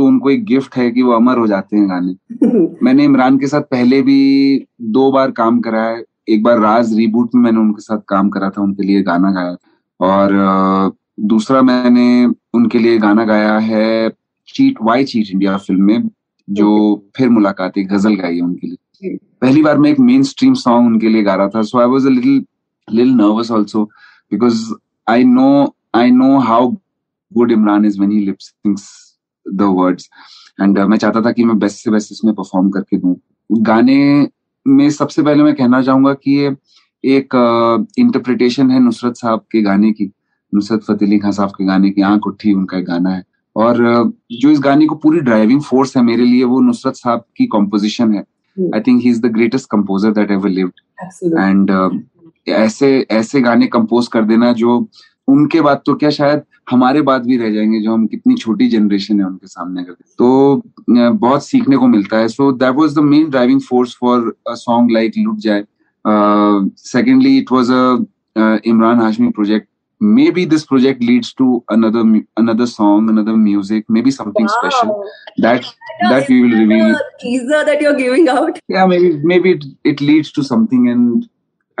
तो 0.00 0.04
उनको 0.04 0.30
एक 0.30 0.44
gift 0.44 0.76
है 0.76 0.90
कि 0.90 1.02
वो 1.02 1.12
अमर 1.12 1.38
हो 1.38 1.46
जाते 1.46 1.76
हैं 1.76 1.88
गाने। 1.88 2.14
मैंने 2.82 3.04
इमरान 3.04 3.38
के 3.38 3.46
साथ 3.46 3.60
पहले 3.60 4.02
भी 4.02 4.66
दो 4.80 5.12
बार 5.12 5.30
काम 5.30 5.60
करा 5.60 5.82
है। 5.82 6.04
एक 6.28 6.42
बार 6.42 6.58
राज 6.58 6.96
रिबूट 6.98 7.30
में 7.34 7.42
मैंने 7.42 7.60
उनके 7.60 7.82
साथ 7.82 7.98
काम 8.08 8.28
करा 8.28 8.50
था 8.50 8.62
उनके 8.62 8.82
लिए 8.82 9.02
गाना 9.02 9.30
गाया। 9.30 9.56
और 10.00 10.32
दूसरा 11.20 11.62
मैंने 11.62 12.26
उनके 12.54 12.78
लिए 12.78 12.98
गाना 12.98 13.24
गाया 13.24 13.58
है 13.58 14.10
cheat 14.54 14.78
why 14.82 15.04
cheat 15.04 15.30
India 15.30 15.56
film 15.56 15.82
में 15.82 16.10
जो 16.50 16.70
फिर 17.16 17.28
मुलाकात 17.28 17.78
एक 17.78 17.88
गज़ल 17.88 18.14
गाई 18.14 18.36
है 18.36 18.42
उनके 18.42 18.66
लिए। 18.66 19.16
पहली 19.42 19.62
बार 19.62 19.78
मैं 19.78 19.90
एक 19.90 20.00
मेन 20.00 20.22
स्ट्रीम 20.22 20.54
सॉन्ग 20.54 20.86
उनके 20.86 21.08
लिए 21.08 21.22
गा 21.22 21.34
रहा 21.34 21.48
था। 21.48 21.62
So 21.62 21.78
I 21.78 21.86
was 21.86 22.06
a 22.06 22.10
little 22.10 22.44
little 22.90 23.14
nervous 23.14 23.50
also 23.50 23.84
because 24.32 24.74
I 25.08 25.24
know 25.24 25.74
I 25.94 26.10
know 26.10 26.38
how 26.38 26.70
good 27.34 27.52
Imran 27.52 27.84
is 27.84 28.00
when 28.00 28.10
he 28.10 28.18
lips 28.18 29.09
the 29.52 29.68
words 29.76 30.08
and 30.60 30.78
मैं 30.78 30.96
चाहता 30.96 31.20
था 31.22 31.32
कि 31.32 31.44
मैं 31.44 31.58
बेस्ट 31.58 31.84
से 31.84 31.90
बेस्ट 31.90 32.12
इसमें 32.12 32.34
परफॉर्म 32.34 32.70
करके 32.70 32.96
दूँ। 32.98 33.14
गाने 33.50 34.28
में 34.66 34.88
सबसे 34.90 35.22
पहले 35.22 35.42
मैं 35.42 35.54
कहना 35.54 35.82
चाहूँगा 35.82 36.12
कि 36.14 36.30
ये 36.32 36.56
एक 37.04 37.34
इंटरप्रिटेशन 37.98 38.66
uh, 38.66 38.72
है 38.72 38.80
नुसरत 38.80 39.16
साहब 39.16 39.44
के 39.52 39.62
गाने 39.62 39.92
की। 39.92 40.10
नुसरत 40.52 40.82
फतेह 40.84 41.08
अली 41.08 41.18
खान 41.18 41.32
साहब 41.32 41.50
के 41.50 41.64
गाने 41.66 41.90
की 41.90 42.02
आँख 42.02 42.26
उठी 42.26 42.52
उनका 42.52 42.78
एक 42.78 42.84
गाना 42.86 43.10
है। 43.10 43.24
और 43.56 43.76
uh, 43.94 44.12
जो 44.32 44.50
इस 44.50 44.60
गाने 44.60 44.86
को 44.86 44.94
पूरी 44.96 45.20
ड्राइविंग 45.20 45.62
फोर्स 45.62 45.96
है 45.96 46.02
मेरे 46.02 46.24
लिए 46.24 46.44
वो 46.44 46.60
नुसरत 46.60 46.94
साहब 46.96 47.24
की 47.36 47.46
कॉम्पोजिशन 47.46 48.14
है. 48.14 48.24
I 48.56 48.80
think 48.80 49.02
he 49.02 49.10
is 49.10 49.20
the 49.22 49.26
greatest 49.32 49.68
composer 49.70 50.10
that 50.12 50.30
ever 50.30 50.48
lived 50.50 50.80
and 51.38 51.70
ऐसे 52.48 52.88
ऐसे 53.10 53.40
गाने 53.40 53.66
कंपोज 53.66 54.06
कर 54.08 54.24
देना 54.24 54.52
जो 54.52 54.78
उनके 55.28 55.60
बाद 55.60 55.82
तो 55.86 55.94
क्या 55.94 56.10
शायद 56.10 56.42
हमारे 56.70 57.02
बाद 57.02 57.26
भी 57.26 57.36
रह 57.36 57.50
जाएँगे 57.54 57.80
जो 57.80 57.92
हम 57.92 58.06
कितनी 58.06 58.34
छोटी 58.34 58.68
जनरेशन 58.68 59.20
है 59.20 59.26
उनके 59.26 59.46
सामने 59.46 59.82
अगर 59.82 59.92
तो 60.18 60.62
बहुत 60.90 61.46
सीखने 61.46 61.76
को 61.76 61.86
मिलता 61.88 62.18
है। 62.18 62.28
So 62.28 62.50
that 62.52 62.74
was 62.74 62.94
the 62.94 63.02
main 63.04 63.28
driving 63.30 63.60
force 63.60 63.96
for 64.00 64.28
a 64.48 64.54
song 64.54 64.92
like 64.92 65.12
लुट 65.18 65.38
जाए 65.38 65.64
secondly 66.84 67.36
it 67.38 67.52
was 67.52 67.72
a 67.72 68.56
Imran 68.66 69.00
Hashmi 69.00 69.28
project 69.30 69.68
maybe 70.30 70.44
this 70.46 70.62
project 70.64 71.02
leads 71.02 71.34
to 71.38 71.56
another 71.70 72.20
another 72.38 72.66
song 72.66 73.10
another 73.10 73.32
music 73.32 73.84
maybe 74.02 74.10
something 74.10 74.48
special 74.48 74.92
that 75.42 75.64
that 76.04 76.30
you 76.30 76.42
will 76.42 76.54
reveal 76.58 76.94
teaser 77.22 77.64
that 77.64 77.82
you 77.82 77.90
are 77.90 77.96
giving 77.96 78.28
out 78.28 78.58
या 78.70 78.86
maybe 78.98 79.12
maybe 79.40 79.58
it 79.86 80.02
leads 80.02 80.32
to 80.36 80.42
something 80.42 81.22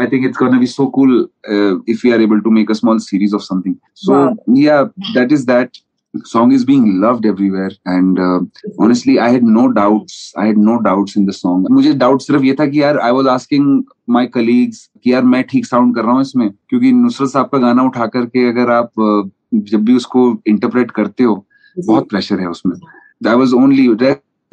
i 0.02 0.06
think 0.10 0.26
it's 0.28 0.38
to 0.38 0.58
be 0.64 0.70
so 0.72 0.88
cool 0.96 1.12
uh, 1.54 1.74
if 1.94 2.02
we 2.04 2.12
are 2.16 2.20
able 2.26 2.42
to 2.48 2.50
make 2.58 2.70
a 2.74 2.78
small 2.80 2.98
series 3.06 3.32
of 3.38 3.46
something 3.50 3.78
so 3.94 4.18
Wow. 4.18 4.36
yeah 4.66 4.84
that 5.14 5.32
is 5.32 5.46
that 5.52 5.80
song 6.14 6.52
is 6.52 6.64
being 6.68 6.86
loved 7.00 7.26
everywhere 7.30 7.70
and 7.86 8.18
uh, 8.18 8.40
honestly 8.84 9.18
i 9.26 9.28
had 9.34 9.44
no 9.58 9.66
doubts 9.72 10.14
i 10.36 10.46
had 10.46 10.56
no 10.68 10.78
doubts 10.86 11.16
in 11.16 11.26
the 11.26 11.36
song 11.40 11.66
मुझे 11.70 11.92
doubt 12.04 12.22
सिर्फ़ 12.22 12.44
ये 12.44 12.54
था 12.60 12.66
कि 12.66 12.80
यार 12.82 12.98
I 12.98 13.10
was 13.18 13.26
asking 13.34 13.82
my 14.16 14.26
colleagues 14.38 14.88
कि 15.04 15.12
यार 15.12 15.22
मैं 15.34 15.42
ठीक 15.50 15.66
साउंड 15.66 15.94
कर 15.94 16.02
रहा 16.04 16.12
हूँ 16.12 16.22
इसमें 16.22 16.48
क्योंकि 16.50 16.92
नुसरत 16.92 17.28
साहब 17.28 17.48
का 17.52 17.58
गाना 17.58 17.82
उठा 17.90 18.06
करके 18.16 18.48
अगर 18.48 18.70
आप 18.70 18.90
uh, 19.08 19.30
जब 19.70 19.84
भी 19.84 19.94
उसको 19.96 20.42
इंटरप्रेट 20.46 20.90
करते 20.98 21.24
हो 21.24 21.44
बहुत 21.86 22.08
प्रेशर 22.08 22.40
है 22.40 22.48
उसमें 22.48 22.76
that 23.22 23.34
was 23.36 23.52
only 23.54 23.88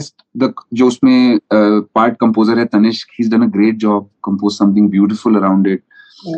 rest 0.00 0.14
the 0.38 0.52
जो 0.74 0.86
उसमें 0.86 1.38
पार्ट 1.52 2.16
कंपोजर 2.20 2.58
है 2.58 2.64
Tanishq 2.74 3.08
he 3.20 3.28
done 3.28 3.42
a 3.42 3.50
great 3.56 3.76
job 3.86 4.08
compose 4.24 4.58
something 4.58 4.90
beautiful 4.90 5.36
around 5.36 5.66
it 5.66 5.82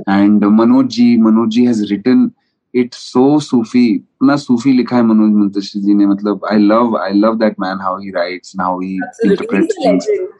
and 0.08 0.44
Manoj 0.60 0.86
ji 0.94 1.16
Manoj 1.22 1.50
ji 1.54 1.64
has 1.66 1.82
written 1.90 2.30
it 2.74 2.94
so 2.94 3.38
Sufi 3.40 3.86
इतना 3.94 4.36
सूफी 4.36 4.72
लिखा 4.72 4.96
है 4.96 5.02
मनोज 5.06 5.32
मुंतशिर 5.38 5.82
जी 5.82 5.94
ने 5.94 6.06
मतलब 6.06 6.46
I 6.52 6.58
love 6.58 6.96
I 6.98 7.12
love 7.14 7.36
that 7.38 7.60
man 7.60 7.80
how 7.82 7.98
he 8.00 8.10
writes 8.16 8.52
how 8.60 8.80
he 8.80 8.98
Absolutely. 9.06 9.30
Interprets 9.30 9.74
He's 9.74 9.84
a 9.84 9.88
things 9.88 10.08
legend. 10.08 10.32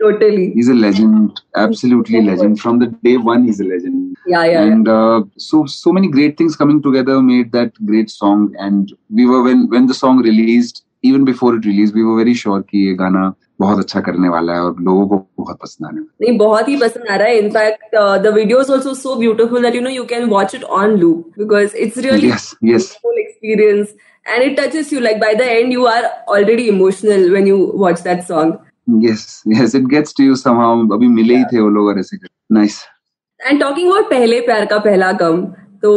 Totally. 0.00 0.42
he's 0.56 0.68
a 0.72 0.74
legend 0.80 1.38
absolutely 1.60 2.20
legend 2.26 2.58
from 2.64 2.76
the 2.82 2.86
day 3.06 3.14
one 3.28 3.46
he's 3.46 3.62
a 3.62 3.64
legend 3.70 4.08
Yeah, 4.32 4.44
yeah. 4.44 4.50
yeah. 4.50 4.72
and 4.74 4.90
uh, 4.96 5.22
so 5.46 5.62
so 5.72 5.92
many 5.96 6.10
great 6.16 6.36
things 6.40 6.58
coming 6.60 6.76
together 6.84 7.16
made 7.30 7.48
that 7.56 7.80
great 7.88 8.12
song 8.12 8.44
and 8.66 8.92
we 9.20 9.26
were 9.30 9.40
when 9.46 9.64
when 9.72 9.88
the 9.92 9.96
song 10.00 10.20
released 10.28 10.78
even 11.03 11.23
before 11.23 11.55
it 11.55 11.65
release 11.65 11.93
we 11.93 12.01
were 12.01 12.17
very 12.17 12.33
sure 12.35 12.61
कि 12.61 12.87
ये 12.87 12.93
गाना 12.95 13.33
बहुत 13.59 13.79
अच्छा 13.79 13.99
करने 14.01 14.29
वाला 14.29 14.53
है 14.53 14.61
और 14.61 14.75
लोगों 14.81 15.07
को 15.07 15.17
बहुत 15.39 15.57
पसंद 15.61 15.87
आने 15.87 15.99
वाला 15.99 16.25
नहीं 16.25 16.37
बहुत 16.37 16.67
ही 16.69 16.75
पसंद 16.77 17.07
आ 17.09 17.15
रहा 17.15 17.27
है। 17.27 17.37
In fact 17.39 17.95
the 18.23 18.33
video 18.35 18.61
is 18.61 18.71
also 18.71 18.93
so 18.93 19.15
beautiful 19.15 19.63
that 19.63 19.75
you 19.75 19.81
know 19.81 19.89
you 19.89 20.03
can 20.05 20.25
watch 20.29 20.55
it 20.55 20.63
on 20.79 20.95
loop 20.97 21.39
because 21.39 21.75
it's 21.77 21.97
really 21.97 22.29
experience 22.29 23.93
and 24.25 24.43
it 24.43 24.59
touches 24.59 24.93
you 24.93 24.99
like 24.99 25.19
by 25.19 25.35
the 25.35 25.41
end 25.41 25.73
you 25.73 25.85
are 25.87 26.05
already 26.29 26.67
emotional 26.67 27.29
when 27.33 27.47
you 27.47 27.57
watch 27.75 28.01
that 28.01 28.23
song 28.23 29.05
yes 29.05 29.41
yes 29.47 29.75
it 29.75 29.85
gets 29.87 30.13
to 30.17 30.23
you 30.23 30.35
somehow 30.35 30.87
अभी 30.93 31.07
मिले 31.09 31.37
ही 31.37 31.43
थे 31.53 31.59
वो 31.59 31.69
लोग 31.69 31.87
और 31.87 31.99
ऐसे 31.99 32.17
nice 32.51 32.81
and 33.39 33.59
talking 33.59 33.89
about 33.89 34.09
पहले 34.09 34.39
प्यार 34.41 34.65
का 34.65 34.77
पहला 34.79 35.11
गम 35.21 35.45
तो 35.83 35.91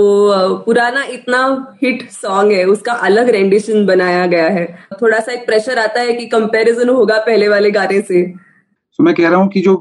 पुराना 0.64 1.02
इतना 1.10 1.40
हिट 1.82 2.08
सॉन्ग 2.10 2.52
है 2.52 2.64
उसका 2.66 2.92
अलग 3.08 3.28
रेंडिशन 3.30 3.84
बनाया 3.86 4.26
गया 4.26 4.48
है। 4.48 4.66
थोड़ा 5.02 5.18
सा 5.20 5.32
एक 5.32 5.46
प्रेशर 5.46 5.78
आता 5.78 6.00
है 6.00 6.12
कि 6.12 6.26
कंपैरिजन 6.26 6.88
होगा 6.88 7.18
पहले 7.26 7.48
वाले 7.48 7.70
गाने 7.70 8.00
से। 8.00 8.22
तो 8.22 9.04
मैं 9.04 9.14
कह 9.14 9.28
रहा 9.28 9.40
हूँ 9.40 9.48
कि 9.48 9.60
जो 9.60 9.74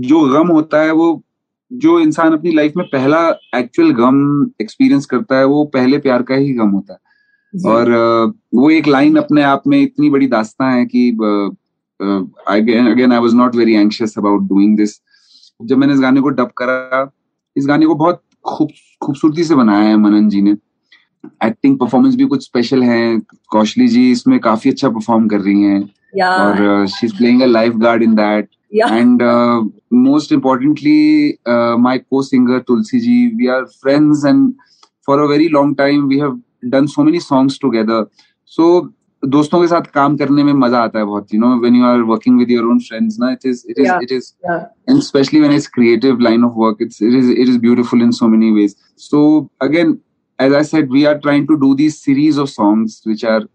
जो 0.00 0.20
गम 0.30 0.48
होता 0.48 0.82
है 0.82 0.92
वो 0.92 1.22
जो 1.70 1.98
इंसान 2.00 2.32
अपनी 2.32 2.52
लाइफ 2.52 2.72
में 2.76 2.86
पहला 2.86 3.28
एक्चुअल 3.56 3.90
गम 3.94 4.16
एक्सपीरियंस 4.60 5.06
करता 5.06 5.38
है 5.38 5.44
वो 5.46 5.64
पहले 5.74 5.98
प्यार 5.98 6.22
का 6.22 6.34
ही 6.34 6.52
गम 6.54 6.70
होता 6.70 6.92
है। 6.92 6.98
और 7.54 7.90
वो 8.54 8.70
एक 8.70 8.86
लाइन 8.88 9.16
अपने 9.16 9.42
आप 9.44 9.62
में 9.66 9.80
इतनी 9.80 10.10
बड़ी 10.10 10.26
दास्ता 10.28 10.70
है 10.70 10.84
कि 10.86 11.08
again 12.48 12.90
again 12.90 13.12
I 13.12 13.18
was 13.18 13.34
not 13.34 13.56
very 13.56 13.74
anxious 13.74 14.18
about 14.18 14.48
doing 14.48 14.76
this 14.76 15.00
जब 15.60 15.78
मैंने 15.78 15.94
इस 15.94 16.00
गाने 16.00 16.20
को 16.20 16.28
डब 16.30 16.50
करा 16.58 17.10
इस 17.56 17.66
गाने 17.66 17.86
को 17.86 17.94
बहुत 17.94 18.22
खूब 18.46 18.68
खूबसूरती 19.02 19.44
से 19.44 19.54
बनाया 19.54 19.88
है 19.88 19.96
मनन 19.96 20.28
जी 20.28 20.42
ने 20.42 20.56
एक्टिंग 21.44 21.78
परफॉर्मेंस 21.78 22.14
भी 22.14 22.24
कुछ 22.24 22.44
स्पेशल 22.44 22.82
है 22.82 23.18
कौशली 23.50 23.88
जी 23.88 24.10
इसमें 24.10 24.38
काफ़ी 24.40 24.70
अच्छा 24.70 24.88
परफॉर्म 24.88 25.28
कर 25.28 25.40
रही 25.40 25.62
हैं 25.62 25.80
या 26.16 26.30
और 26.30 26.86
she 26.86 27.06
is 27.06 27.16
playing 27.16 27.42
a 27.42 27.46
lifeguard 27.86 28.02
in 28.02 28.14
that 28.14 28.48
uh, 29.22 29.62
most 29.90 30.32
importantly 30.32 31.38
uh, 31.46 31.76
my 31.78 31.98
co-singer 31.98 32.60
tulsi 32.60 33.00
ji 33.00 33.32
we 33.36 33.48
are 33.48 33.66
friends 33.82 34.24
and 34.24 34.54
for 35.08 35.20
a 35.20 35.28
very 35.28 35.48
long 35.48 35.74
time 35.76 36.08
we 36.08 36.18
have 36.18 36.36
done 36.68 36.88
so 36.88 37.04
many 37.04 37.20
songs 37.20 37.58
together 37.58 38.00
so 38.44 38.92
दोस्तों 39.26 39.60
के 39.60 39.66
साथ 39.66 39.82
काम 39.82 40.16
करने 40.16 40.44
में 40.44 40.52
मज़ा 40.52 40.78
आता 40.78 40.98
है 40.98 41.04
बहुत 41.04 41.34
you 41.34 41.40
know 41.40 41.84
are 41.84 42.00
working 42.00 42.38
with 42.38 42.50
your 42.50 42.64
own 42.64 42.78
friends 42.78 43.16
ना 43.20 43.32
it 43.32 43.38
is 43.46 43.64
it 43.70 43.78
is 43.78 43.88
it 44.02 44.12
is 44.12 44.32
and 44.90 45.62
creative 45.74 46.18
line 46.18 46.44
of 46.44 46.52
work 46.56 46.76
beautiful 47.60 48.02
in 48.02 48.10
so 48.10 48.28
many 48.28 48.50
ways 48.50 48.76
so 48.96 49.48
again 49.62 49.98
as 50.42 50.54
I 50.54 50.64
said 50.64 50.92
we 50.92 51.04
are 51.04 51.14
trying 51.14 51.46
to 51.46 51.54
do 51.54 51.74
this 51.74 52.04
series 52.04 52.40
of 52.40 52.48
songs 52.48 53.02
which 53.06 53.24
are 53.24 53.48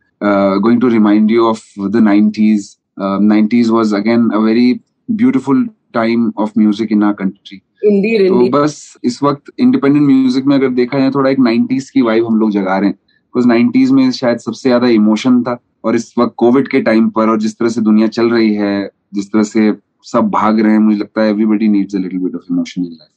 going 0.60 0.82
to 0.82 0.88
remind 0.88 1.32
you 1.32 1.46
of 1.46 1.64
the 1.80 1.96
90s 1.96 2.80
uh, 3.02 3.20
90s 3.32 3.94
again 3.94 4.30
a 4.30 4.38
very 4.38 4.80
beautiful 5.12 5.70
time 5.94 6.34
of 6.38 6.52
music 6.58 6.92
in 6.92 7.04
our 7.04 7.14
country 7.14 7.62
तो 8.30 8.50
बस 8.50 8.98
इस 9.04 9.24
वक्त 9.24 9.52
independent 9.60 10.08
music 10.08 10.46
में 10.46 10.56
अगर 10.56 10.70
देखा 10.70 11.00
जाए 11.00 11.12
थोड़ा 11.12 11.30
एक 11.30 11.38
90s 11.40 11.90
की 11.90 12.02
वाइब 12.02 12.26
हम 12.26 12.40
लोग 12.40 12.52
जगा 12.52 12.78
रहे 12.78 12.90
हैं। 12.90 13.00
बिकॉज़ 13.36 13.48
90s 13.48 13.92
में 13.92 14.12
शायद 14.12 14.40
सबसे 14.40 14.70
ज़्यादा 14.70 14.88
इमोशन 14.88 15.42
था 15.44 15.58
और 15.86 15.96
इस 15.96 16.14
वक्त 16.20 16.34
कोविड 16.38 16.68
के 16.68 16.82
टाइम 16.82 17.10
पर 17.10 17.30
और 17.30 17.40
जिस 17.42 17.58
तरह 17.60 17.70
से 17.70 17.82
दुनिया 17.82 18.08
चल 18.18 18.30
रही 18.32 18.54
है 18.56 18.90
जिस 19.14 19.32
तरह 19.32 19.44
से 19.44 19.72
सब 20.12 20.30
भाग 20.32 20.60
रहे 20.60 20.72
हैं 20.72 20.80
मुझे 20.80 20.98
लगता 21.00 21.22
है 21.22 21.30
everybody 21.30 21.68
needs 21.68 21.96
a 21.96 22.00
little 22.00 22.20
bit 22.20 22.36
of 22.36 22.52
emotion 22.52 22.82
in 22.82 22.92
life 22.92 23.08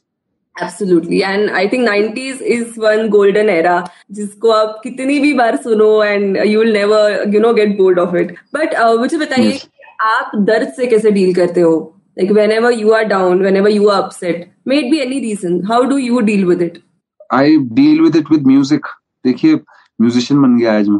Absolutely. 0.55 1.19
And 1.23 1.49
I 1.49 1.67
think 1.67 1.87
90s 1.89 2.41
is 2.55 2.75
one 2.81 3.07
golden 3.13 3.47
era 3.49 3.77
जिसको 4.17 4.49
आप 4.51 4.79
कितनी 4.83 5.19
भी 5.19 5.33
बार 5.33 5.55
सुनो 5.63 5.87
and 6.05 6.37
you 6.49 6.59
will 6.59 6.73
never, 6.73 6.99
you 7.35 7.39
know, 7.45 7.53
get 7.59 7.73
bored 7.79 8.01
of 8.03 8.13
it. 8.21 8.35
But 8.57 8.75
uh, 8.81 8.97
मुझे 8.99 9.17
बताइए 9.17 9.51
Yes. 9.51 9.67
आप 10.01 10.31
दर्द 10.45 10.73
से 10.77 10.87
कैसे 10.87 11.11
डील 11.11 11.33
करते 11.35 11.61
हो? 11.61 11.73
Like 12.17 12.33
whenever 12.37 12.71
you 12.71 12.93
are 12.93 13.05
down, 13.09 13.41
whenever 13.47 13.69
you 13.69 13.89
are 13.89 13.99
upset, 14.03 14.47
may 14.65 14.79
it 14.79 14.91
be 14.91 15.01
any 15.01 15.19
reason, 15.21 15.55
how 15.71 15.81
do 15.93 15.97
you 15.97 16.21
deal 16.29 16.47
with 16.51 16.61
it? 16.61 16.77
I 17.33 17.57
deal 17.73 18.01
with 18.01 18.15
it 18.15 18.31
with 18.31 18.47
music 18.47 18.87
देखिए 19.25 19.55
musician 19.99 20.41
बन 20.41 20.57
गया 20.59 20.77
आज 20.77 20.89
मैं। 20.89 20.99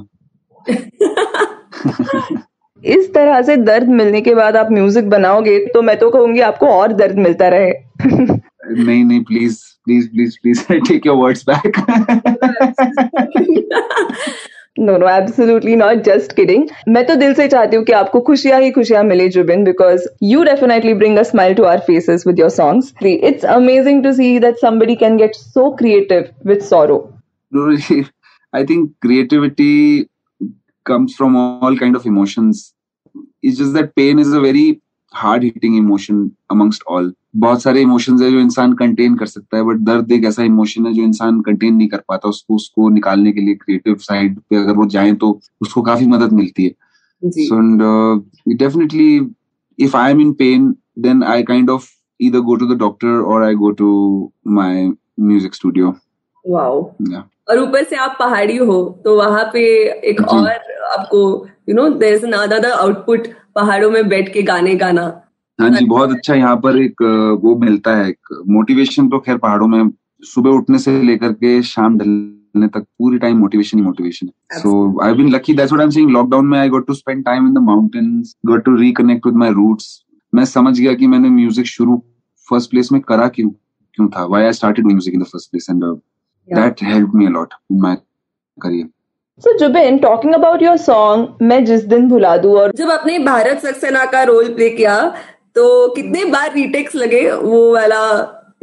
इस 2.84 3.14
तरह 3.14 3.42
से 3.42 3.56
दर्द 3.58 3.90
मिलने 3.90 4.22
के 4.22 4.34
बाद 4.36 4.56
आप 4.58 4.72
म्यूज़िक 4.72 5.10
बनाओगे 5.10 5.58
तो 5.74 5.82
मैं 5.82 5.98
तो 6.00 6.10
कहूँगी 6.10 6.40
आपको 6.42 6.68
और 6.68 6.94
दर्द 6.94 7.18
मिलता 7.18 7.48
रहे। 7.48 7.72
नहीं 8.72 9.04
नहीं 9.06 9.24
please 9.24 9.58
please 9.86 10.08
please 10.10 10.38
please 10.42 10.64
take 10.90 11.06
your 11.06 11.16
words 11.16 11.46
back 11.50 11.78
no 14.80 14.98
no 14.98 15.08
absolutely 15.10 15.76
not 15.76 15.98
just 16.04 16.36
kidding 16.36 16.68
मैं 16.88 17.06
तो 17.06 17.16
दिल 17.16 17.34
से 17.34 17.48
चाहती 17.48 17.78
हूँ 17.78 17.86
कि 17.86 17.94
आपको 17.94 18.20
खुशियाँ 18.22 18.60
ही 18.62 18.72
खुशियाँ 18.72 19.04
मिले 19.04 19.28
Jubin 19.30 19.64
because 19.64 20.08
you 20.24 20.44
definitely 20.44 20.94
bring 20.94 21.18
a 21.18 21.24
smile 21.24 21.54
to 21.54 21.64
our 21.64 21.80
faces 21.88 22.24
with 22.28 22.40
your 22.40 22.50
songs 22.50 22.94
it's 23.04 23.46
amazing 23.46 24.04
to 24.04 24.14
see 24.14 24.38
that 24.40 24.56
somebody 24.62 24.96
can 24.96 25.18
get 25.18 25.36
so 25.36 25.70
creative 25.76 26.30
with 26.46 26.62
sorrow. 26.64 27.02
I 28.54 28.66
think 28.66 28.92
creativity 29.02 30.06
comes 30.86 31.16
from 31.18 31.36
all 31.38 31.78
kind 31.78 31.96
of 31.96 32.08
emotions 32.08 32.72
it 33.16 33.54
just 33.54 33.74
that 33.74 33.92
pain 33.96 34.20
is 34.20 34.36
a 34.36 34.40
very 34.40 34.66
hard 35.14 35.44
hitting 35.44 35.76
emotion 35.78 36.30
amongst 36.52 36.84
all 36.88 37.14
बहुत 37.36 37.62
सारे 37.62 37.82
emotions 37.82 38.22
है 38.22 38.30
जो 38.32 38.40
इंसान 38.40 38.74
contain 38.74 39.16
कर 39.18 39.26
सकता 39.26 39.58
है 39.58 39.64
but 39.64 39.78
दर्द 39.86 40.12
एक 40.12 40.26
ऐसा 40.26 40.44
इमोशन 40.44 40.86
है 40.86 40.94
जो 40.94 41.04
इंसान 41.04 41.42
कंटेन 41.42 41.76
नहीं 41.76 41.88
कर 41.88 42.02
पाता। 42.08 42.30
उसको 42.30 42.56
उसको 42.56 42.90
निकालने 42.90 43.32
के 43.32 43.42
लिए 43.42 43.56
क्रिएटिव 43.56 43.96
साइड 44.02 44.40
पे 44.50 44.56
अगर 44.56 44.74
वो 44.78 44.86
जाए 44.96 45.14
तो 45.24 45.40
उसको 45.62 45.82
काफ़ी 45.82 46.06
मदद 46.08 46.34
मिलती 46.34 46.64
है। 46.64 46.72
So 47.24 47.58
and 47.58 48.58
definitely 48.58 49.16
if 49.80 49.98
I 49.98 50.12
am 50.12 50.22
in 50.22 50.32
pain 50.34 50.74
then 51.00 51.24
I 51.24 51.44
kind 51.44 51.70
of 51.70 51.90
either 52.20 52.40
go 52.40 52.56
to 52.56 52.74
the 52.74 52.78
doctor 52.80 53.08
और 53.08 53.44
I 53.44 53.56
go 53.56 53.72
to 53.82 53.92
my 54.60 54.88
music 55.20 55.56
studio 55.56 55.94
Wow. 56.46 56.96
Yeah. 57.00 57.22
और 57.48 57.60
ऊपर 57.60 57.84
से 57.84 57.96
आप 57.98 58.16
पहाड़ी 58.20 58.56
हो 58.58 58.84
तो 59.04 59.16
वहाँ 59.18 59.44
पे 59.54 59.64
एक 60.10 60.22
और 60.24 60.48
आपको 60.92 61.24
you 61.70 61.76
know 61.76 61.88
there 61.90 62.14
is 62.16 62.26
another 62.26 62.72
output 62.72 63.28
पहाड़ों 63.56 63.90
में 63.92 64.08
बैठ 64.10 64.34
के 64.34 64.42
गाने 64.44 64.76
गाना। 64.76 65.02
हाँ 65.60 65.70
जी 65.70 65.86
बहुत 65.86 66.12
अच्छा 66.12 66.36
यहाँ 66.36 66.56
पर 66.58 66.78
एक 66.78 67.02
वो 67.44 67.56
मिलता 67.58 67.96
है 67.96 68.08
एक 68.10 68.44
मोटिवेशन 68.50 69.10
तो 69.10 69.20
खैर 69.20 69.38
पहाड़ों 69.38 69.68
में 69.68 69.92
सुबह 70.26 70.52
उठने 70.52 70.78
से 70.80 71.02
लेकर 71.04 71.34
के 71.34 71.62
शाम 71.64 71.98
ढलने 71.98 72.68
तक 72.68 72.86
पूरी 73.00 73.18
टाइम 73.20 73.38
मोटिवेशन 73.38 73.78
ही 73.78 73.84
मोटिवेशन 73.84 74.28
है। 74.28 74.60
So 74.60 75.02
I 75.04 75.14
been 75.14 75.30
lucky 75.30 75.54
that's 75.54 75.72
what 75.72 75.82
I 75.82 75.86
am 75.86 75.92
saying 75.92 76.12
lockdown 76.12 76.48
में 76.48 76.58
I 76.60 76.70
got 76.70 76.88
to 76.88 76.94
spend 76.94 77.24
time 77.26 77.48
in 77.48 77.54
the 77.54 77.64
mountains 77.64 78.36
got 78.46 78.64
to 78.66 78.76
reconnect 78.76 79.26
with 79.26 79.36
my 79.36 79.52
roots 79.52 80.00
मैं 80.34 80.46
समझ 80.48 80.80
गया 80.80 80.94
कि 80.94 81.08
मैंने 81.08 81.30
म्यूज़िक 81.32 81.66
शुरू 81.68 82.02
फ़र्स्ट 82.48 82.70
प्लेस 82.70 82.92
में 82.92 83.02
करा 83.02 83.28
क्यों 83.28 83.50
क्यों 83.50 84.08
था 84.10 84.26
why 84.26 84.44
I 84.44 84.54
started 84.54 84.86
music 84.86 85.14
in 85.14 85.22
the 85.22 85.26
first 85.26 85.52
place 85.52 85.68
and 85.70 85.84
that 86.50 86.84
helped 86.84 87.16
me 87.16 87.26
a 87.26 87.30
lot 87.30 87.54
in 87.72 87.80
my 87.82 87.96
career 88.58 88.90
So 89.44 89.52
Jubin, 89.60 89.96
talking 90.02 90.36
about 90.38 90.62
your 90.64 90.74
song 90.78 91.22
मैं 91.42 91.64
जिस 91.66 91.84
दिन 91.84 92.08
भुला 92.10 92.36
दूँ 92.38 92.52
और 92.58 92.72
जब 92.76 92.90
आपने 92.92 93.18
भारत 93.20 93.62
सक्सेना 93.62 94.06
का 94.06 94.22
रोल 94.24 94.54
प्ले 94.54 94.70
किया 94.70 94.98
तो 95.56 95.64
कितने 95.96 96.26
बार 96.26 96.54
रीटेक्स 96.54 96.96
लगे 96.96 97.22
वो 97.32 97.62
वाला 97.74 98.02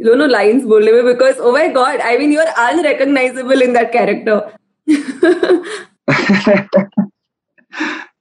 यू 0.01 0.13
नो 0.15 0.25
लाइंस 0.25 0.63
बोलने 0.63 0.91
में? 0.91 1.05
Because 1.05 1.39
oh 1.39 1.51
my 1.51 1.67
god 1.69 2.01
I 2.01 2.17
mean 2.17 2.33
you 2.33 2.39
are 2.39 2.47
unrecognizable 2.67 3.61
in 3.61 3.73
that 3.73 3.91
character 3.93 4.35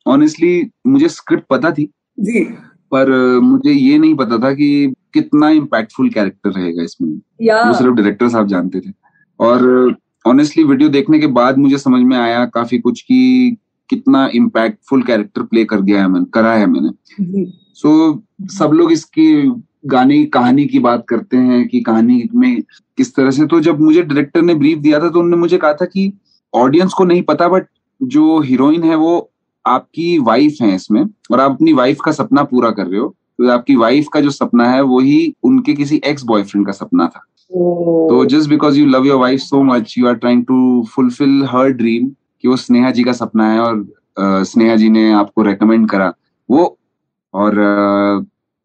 honestly 0.07 0.71
मुझे 0.87 1.09
स्क्रिप्ट 1.09 1.45
पता 1.51 1.71
थी 1.71 1.89
जी। 2.21 2.45
पर 2.93 3.11
मुझे 3.43 3.71
ये 3.71 3.99
नहीं 3.99 4.15
पता 4.17 4.39
था 4.39 4.53
कि 4.55 4.95
कितना 5.15 5.49
इम्पैक्टफुल 5.51 6.11
कैरेक्टर 6.11 6.51
रहेगा 6.51 6.83
इसमें। 6.83 7.21
या 7.43 7.63
वो 7.63 7.75
सिर्फ़ 7.75 7.93
डायरेक्टर 7.93 8.29
साहब 8.29 8.47
जानते 8.47 8.81
थे। 8.81 8.91
और 9.41 9.97
ऑनेस्टली 10.25 10.65
वीडियो 10.65 10.89
देखने 10.89 11.19
के 11.19 11.27
बाद 11.39 11.59
मुझे 11.59 11.79
समझ 11.79 12.01
में 12.03 12.17
आया 12.17 12.45
काफ़ी 12.45 12.79
कुछ 12.79 13.01
कि 13.03 13.57
कितना 13.91 14.29
इम्पैक्टफुल 14.35 15.03
कैरेक्टर 15.03 15.43
प्ले 15.43 15.65
कर 15.65 15.81
गया 15.81 16.01
है 16.01 16.09
मैंने 16.09 16.27
करा 16.35 16.53
है 16.53 16.67
मैंने। 16.67 17.45
सो 17.75 18.23
सब 18.53 18.73
लोग 18.73 18.93
इसकी 18.93 19.33
गाने 19.87 20.19
की 20.19 20.25
कहानी 20.27 20.67
की 20.67 20.79
बात 20.79 21.05
करते 21.09 21.37
हैं 21.37 21.67
कि 21.69 21.81
कहानी 21.81 22.29
में 22.35 22.63
किस 22.99 23.15
तरह 23.15 23.31
से। 23.31 23.47
तो 23.47 23.61
जब 23.61 23.81
मुझे 23.81 24.03
डायरेक्टर 24.03 24.43
ने 24.43 24.55
ब्रीफ 24.55 24.79
दिया 24.79 25.01
था 25.01 25.09
तो 25.09 25.19
उन्होंने 25.19 25.37
मुझे 25.37 25.59
कहा 25.59 25.73
था 25.73 25.85
कि 25.85 26.13
ऑडियंस 26.55 26.93
को 26.93 27.05
नहीं 27.05 27.23
पता 27.23 27.49
बट 27.49 27.67
जो 28.01 28.39
हीरोइन 28.41 28.83
है 28.83 28.95
वो 28.97 29.31
आपकी 29.65 30.19
वाइफ 30.19 30.57
है 30.63 30.75
इसमें 30.75 31.03
और 31.03 31.41
आप 31.41 31.51
अपनी 31.51 31.73
वाइफ 31.73 31.99
का 32.05 32.13
सपना 32.13 32.43
पूरा 32.43 32.71
कर 32.71 32.87
रहे 32.87 33.01
हो। 33.01 33.09
तो 33.09 33.49
आपकी 33.49 33.77
वाइफ 33.77 34.07
का 34.13 34.21
जो 34.21 34.31
सपना 34.31 34.69
है 34.71 34.83
वही 34.85 35.35
उनके 35.43 35.75
किसी 35.75 36.01
एक्स 36.05 36.25
बॉयफ्रेंड 36.25 36.67
का 36.67 36.73
सपना 36.73 37.07
था। 37.07 37.25
तो 37.51 38.25
just 38.25 38.49
because 38.51 38.79
you 38.79 38.87
love 38.87 39.07
your 39.07 39.19
wife 39.21 39.41
so 39.41 39.63
much 39.63 39.95
you 39.99 40.07
are 40.09 40.15
trying 40.15 40.45
to 40.47 40.83
fulfil 40.95 41.43
her 41.51 41.71
dream 41.73 42.09
कि 42.41 42.49
वो 42.49 42.57
स्नेहा 42.57 42.91
जी 42.91 43.05
का 43.05 43.13
सपना 43.13 43.51
है 43.53 43.61
और 43.61 43.79
अ, 44.19 44.43
स्नेहा 44.43 44.77
जी 44.77 44.89
ने 44.91 45.11
आपको 45.13 45.43
रेकमेंड 45.43 45.89
करा। 45.91 46.13
वो 46.49 46.77
और 47.35 47.59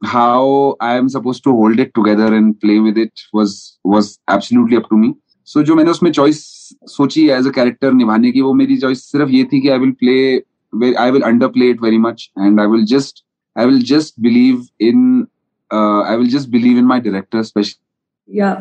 how 0.02 0.76
I 0.82 0.98
am 0.98 1.08
suppose 1.08 1.42
to 1.46 1.52
hold 1.52 1.80
it 1.80 1.92
together 1.96 2.34
and 2.34 2.54
play 2.56 2.80
with 2.80 2.98
it 2.98 3.20
was 3.36 3.56
was 3.88 4.18
absolutely 4.34 4.76
up 4.76 4.84
to 4.90 4.98
me 4.98 5.14
so 5.48 5.64
जो 5.64 5.76
मैंने 5.76 5.92
उसमें 5.92 6.12
चॉइस 6.12 6.44
सोची 6.88 7.28
एज 7.30 7.48
अ 7.48 7.52
कैरेक्टर 7.52 7.94
निभाने 7.94 8.32
की 8.32 8.42
वो 8.42 8.54
मेरी 8.54 8.78
चॉइस 8.78 9.04
सिर्फ़ 9.12 9.30
ये 9.30 9.44
थी 9.44 9.62
कि 9.62 9.70
I 9.70 9.78
will 9.80 9.92
play 10.04 10.94
I 10.96 11.12
will 11.12 11.22
underplay 11.48 11.70
it 11.70 11.82
very 11.82 11.98
much 11.98 12.30
and 12.40 12.60
I 12.62 12.68
will 12.68 12.86
just 12.86 13.24
I 13.56 13.66
will 13.66 13.82
just 13.84 14.14
believe 14.20 14.66
in 14.82 15.26
I 15.72 16.18
will 16.18 16.28
just 16.30 16.50
believe 16.50 16.78
in 16.78 16.86
my 16.86 17.00
director 17.00 17.44
specially 17.44 18.40
या 18.40 18.54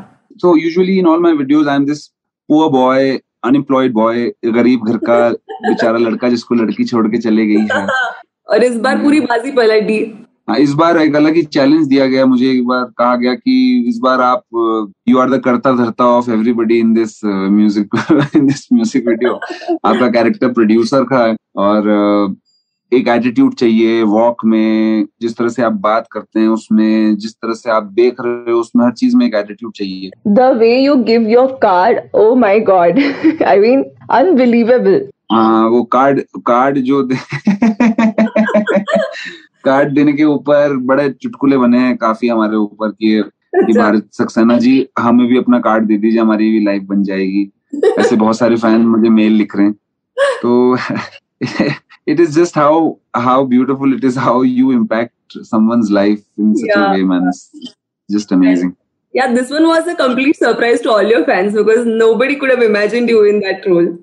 so 0.43 0.57
usually 0.57 0.99
in 0.99 1.07
all 1.07 1.21
my 1.21 1.33
videos 1.41 1.69
i'm 1.69 1.85
this 1.87 2.00
poor 2.49 2.71
boy 2.71 3.19
unemployed 3.47 3.93
boy 3.95 4.17
गरीब 4.55 4.85
घर 4.87 4.97
का 5.09 5.19
बेचारा 5.69 5.99
लड़का 5.99 6.29
जिसको 6.29 6.55
लड़की 6.55 6.85
छोड़ 6.85 7.07
के 7.09 7.19
चले 7.19 7.47
गई 7.47 7.67
है। 7.73 7.87
और 8.50 8.64
इस 8.64 8.76
बार 8.76 9.03
पूरी 9.03 9.21
बाजी 9.21 9.50
पलट 9.53 9.85
दी। 9.87 9.99
हाँ, 10.49 10.57
इस 10.59 10.73
बार 10.75 10.97
एक 10.99 11.14
अलग 11.17 11.35
ही 11.35 11.43
चैलेंज 11.43 11.87
दिया 11.88 12.07
गया। 12.07 12.25
मुझे 12.26 12.50
एक 12.50 12.64
बार 12.67 12.85
कहा 12.99 13.14
गया 13.17 13.35
कि 13.35 13.85
इस 13.88 13.99
बार 14.03 14.21
आप 14.21 14.43
यू 15.09 15.19
आर 15.19 15.31
द 15.31 15.41
करता 15.45 15.73
धरता 15.76 16.07
of 16.17 16.31
everybody 16.31 16.79
in 16.79 16.93
this 16.95 17.21
music 17.25 17.95
in 18.37 18.47
this 18.47 18.67
music 18.73 19.09
video 19.09 19.35
आपका 19.35 20.09
कैरेक्टर 20.09 20.53
प्रोड्यूसर 20.53 21.05
का 21.12 21.25
है 21.26 21.37
और 21.57 21.81
uh, 21.81 22.35
एक 22.95 23.09
एटीट्यूड 23.09 23.55
चाहिए 23.55 24.03
वॉक 24.03 24.45
में 24.45 25.07
जिस 25.21 25.37
तरह 25.37 25.49
से 25.49 25.63
आप 25.63 25.73
बात 25.73 26.07
करते 26.13 26.41
हैं 26.41 26.49
उसमें 26.49 27.17
जिस 27.17 27.33
तरह 27.35 27.55
से 27.55 27.71
आप 27.71 27.83
देख 27.83 28.15
रहे 28.21 28.53
हो 28.53 28.61
उसमें 28.61 28.85
हर 28.85 28.93
चीज़ 28.93 29.17
में 29.17 29.27
एक 29.27 29.35
एटीट्यूड 29.35 29.73
चाहिए। 29.73 30.11
The 30.37 30.49
way 30.61 30.75
you 30.87 30.97
give 31.09 31.29
your 31.37 31.47
card 31.64 32.01
oh 32.14 32.31
my 32.45 32.55
god 32.71 32.99
i 33.53 33.57
mean 33.59 33.85
unbelievable. 34.11 35.01
हाँ 35.33 35.68
वो 35.68 35.83
कार्ड 35.83 36.21
कार्ड 36.47 36.79
जो 36.79 37.03
दे 37.03 37.14
कार्ड 39.64 39.95
देने 39.95 40.12
के 40.12 40.25
ऊपर 40.25 40.77
बड़े 40.77 41.09
चुटकुले 41.11 41.57
बने 41.57 41.79
हैं 41.79 41.97
काफ़ी 41.97 42.29
हमारे 42.29 42.57
ऊपर 42.57 42.90
कि 42.90 43.23
कि 43.57 43.73
भारत 43.73 44.09
सक्सेना 44.12 44.59
जी 44.59 44.88
हमें 44.99 45.27
भी 45.27 45.38
अपना 45.38 45.59
कार्ड 45.59 45.85
दे 45.85 45.97
दीजिए 45.99 46.21
हमारी 46.21 46.51
भी 46.51 46.64
लाइफ 46.64 46.83
बन 46.83 47.03
जाएगी। 47.03 47.51
ऐसे 47.99 48.16
बहुत 48.16 48.38
सारे 48.38 48.57
फ़ैन 48.57 48.81
मुझे 48.81 49.09
मेल 49.09 49.33
लिख 49.33 49.57
रहे 49.57 49.66
हैं। 49.66 49.75
तो 50.42 50.77
it 52.07 52.20
is 52.20 52.35
just 52.35 52.54
how 52.54 52.98
how 53.14 53.44
beautiful 53.44 53.92
it 53.92 54.04
is 54.04 54.16
how 54.16 54.42
you 54.42 54.70
impact 54.70 55.37
someone's 55.42 55.90
life 55.90 56.22
in 56.38 56.57
such 56.57 56.70
yeah. 56.74 56.90
a 56.90 56.94
way 56.94 57.02
man. 57.02 57.28
It's 57.28 57.50
just 58.11 58.33
amazing. 58.33 58.76
Yeah 59.12 59.33
this 59.33 59.50
one 59.50 59.66
was 59.66 59.87
a 59.87 59.94
complete 59.94 60.37
surprise 60.37 60.80
to 60.83 60.90
all 60.90 61.02
your 61.02 61.24
fans 61.24 61.54
because 61.54 61.87
nobody 61.87 62.37
could 62.37 62.50
have 62.50 62.62
imagined 62.62 63.09
you 63.09 63.24
in 63.24 63.40
that 63.40 63.66
role. 63.66 63.96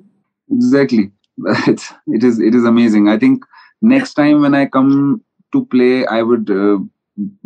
Exactly. 0.51 1.11
It's, 1.67 1.91
it 2.07 2.23
is 2.23 2.39
it 2.39 2.53
is 2.53 2.65
amazing. 2.65 3.07
I 3.09 3.17
think 3.17 3.43
next 3.81 4.13
time 4.13 4.41
when 4.41 4.53
i 4.53 4.65
come 4.65 5.23
to 5.51 5.65
play 5.65 6.05
i 6.05 6.21
would 6.21 6.49
uh, 6.51 6.77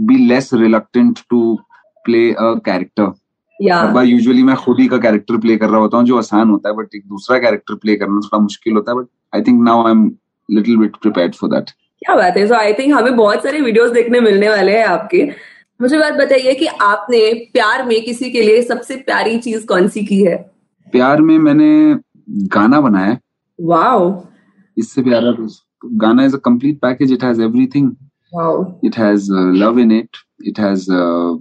be 0.05 0.17
less 0.27 0.51
reluctant 0.51 1.23
to 1.29 1.59
play 2.05 2.35
a 2.37 2.59
character. 2.59 3.13
Yeah. 3.63 4.03
Usually 4.05 4.43
मैं 4.43 4.55
खुद 4.55 4.79
ही 4.79 4.87
का 4.87 4.97
character 4.97 5.37
play 5.37 5.55
कर 5.57 5.69
रहा 5.69 5.79
होता 5.81 5.97
हूँ 5.97 6.05
जो 6.05 6.17
आसान 6.17 6.49
होता 6.49 6.69
है 6.69 6.75
बट 6.75 6.95
एक 6.95 7.03
दूसरा 7.07 7.37
कैरेक्टर 7.39 7.75
प्ले 7.75 7.95
करना 7.95 8.19
थोड़ा 8.19 8.39
मुश्किल 8.39 8.73
होता 8.73 8.91
है 8.91 8.97
but 8.97 9.07
I 9.35 9.41
think 9.41 9.63
now 9.63 9.85
I 9.85 9.91
am 9.91 10.11
little 10.49 10.77
bit 10.77 10.95
prepared 10.95 11.35
for 11.35 11.49
that 11.49 11.69
क्या 11.99 12.15
बात 12.15 12.37
है? 12.37 12.47
सो 12.47 12.53
आई 12.53 12.73
थिंक 12.73 12.93
हमें 12.93 13.15
बहुत 13.15 13.43
सारे 13.43 13.61
वीडियोस 13.61 13.91
देखने 13.91 14.19
मिलने 14.19 14.49
वाले 14.49 14.77
हैं 14.77 14.85
आपके। 14.85 15.23
मुझे 15.81 15.99
बात 15.99 16.13
बताइए 16.13 16.53
कि 16.53 16.65
आपने 16.65 17.33
प्यार 17.53 17.85
में 17.87 18.03
किसी 18.05 18.31
के 18.31 18.41
लिए 18.41 18.61
सबसे 18.61 18.95
प्यारी 18.95 19.37
चीज़ 19.39 19.65
कौन 19.65 19.87
सी 19.87 20.05
की 20.05 20.21
है? 20.23 20.35
प्यार 20.91 21.21
में 21.21 21.37
मैंने 21.37 21.99
गाना 22.29 22.81
बनाया 22.81 23.17
वाओ 23.61 24.23
इससे 24.77 25.01
प्यारा 25.01 25.31
तो 25.31 25.47
गाना 25.85 26.25
is 26.25 26.35
a 26.35 26.39
complete 26.45 26.79
package 26.81 27.11
it 27.11 27.23
has 27.23 27.41
everything 27.41 27.91
wow 28.35 28.63
it 28.83 28.95
has 28.95 29.29
uh, 29.29 29.49
love 29.63 29.79
it 29.79 29.91
it 29.91 30.51
it 30.51 30.63
has 30.65 30.87
uh, 31.01 31.35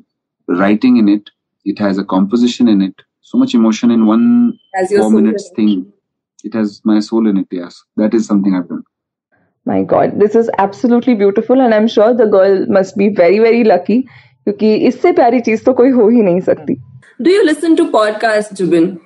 writing 0.48 0.96
in 0.96 1.20
it 1.65 1.71
it 1.71 1.79
has 1.79 1.97
a 1.97 2.03
composition 2.03 2.67
in 2.67 2.81
it 2.81 3.05
so 3.21 3.37
much 3.37 3.53
emotion 3.53 3.91
in 3.91 4.05
one 4.05 4.53
Has 4.75 4.91
your 4.91 5.01
four 5.01 5.09
soul 5.11 5.21
minutes 5.21 5.49
in 5.49 5.51
it. 5.51 5.55
thing 5.55 5.93
it 6.43 6.53
has 6.53 6.81
my 6.83 6.99
soul 6.99 7.27
in 7.27 7.37
it 7.37 7.47
yes 7.51 7.83
that 7.97 8.13
is 8.13 8.25
something 8.25 8.55
i've 8.55 8.69
done 8.69 8.83
my 9.65 9.83
god 9.83 10.19
this 10.19 10.35
is 10.35 10.49
absolutely 10.57 11.15
beautiful 11.15 11.61
and 11.61 11.73
i'm 11.73 11.87
sure 11.87 12.13
the 12.13 12.25
girl 12.25 12.65
must 12.67 12.97
be 12.97 13.09
very 13.09 13.39
very 13.39 13.63
lucky 13.63 14.07
क्योंकि 14.43 14.75
इससे 14.87 15.11
प्यारी 15.13 15.39
चीज 15.39 15.63
तो 15.65 15.73
कोई 15.73 15.89
हो 15.91 16.07
ही 16.09 16.21
नहीं 16.21 16.39
सकती 16.41 16.75
do 17.21 17.31
you 17.31 17.41
listen 17.43 17.75
to 17.75 17.85
podcast 17.91 18.53
Zubin 18.53 18.97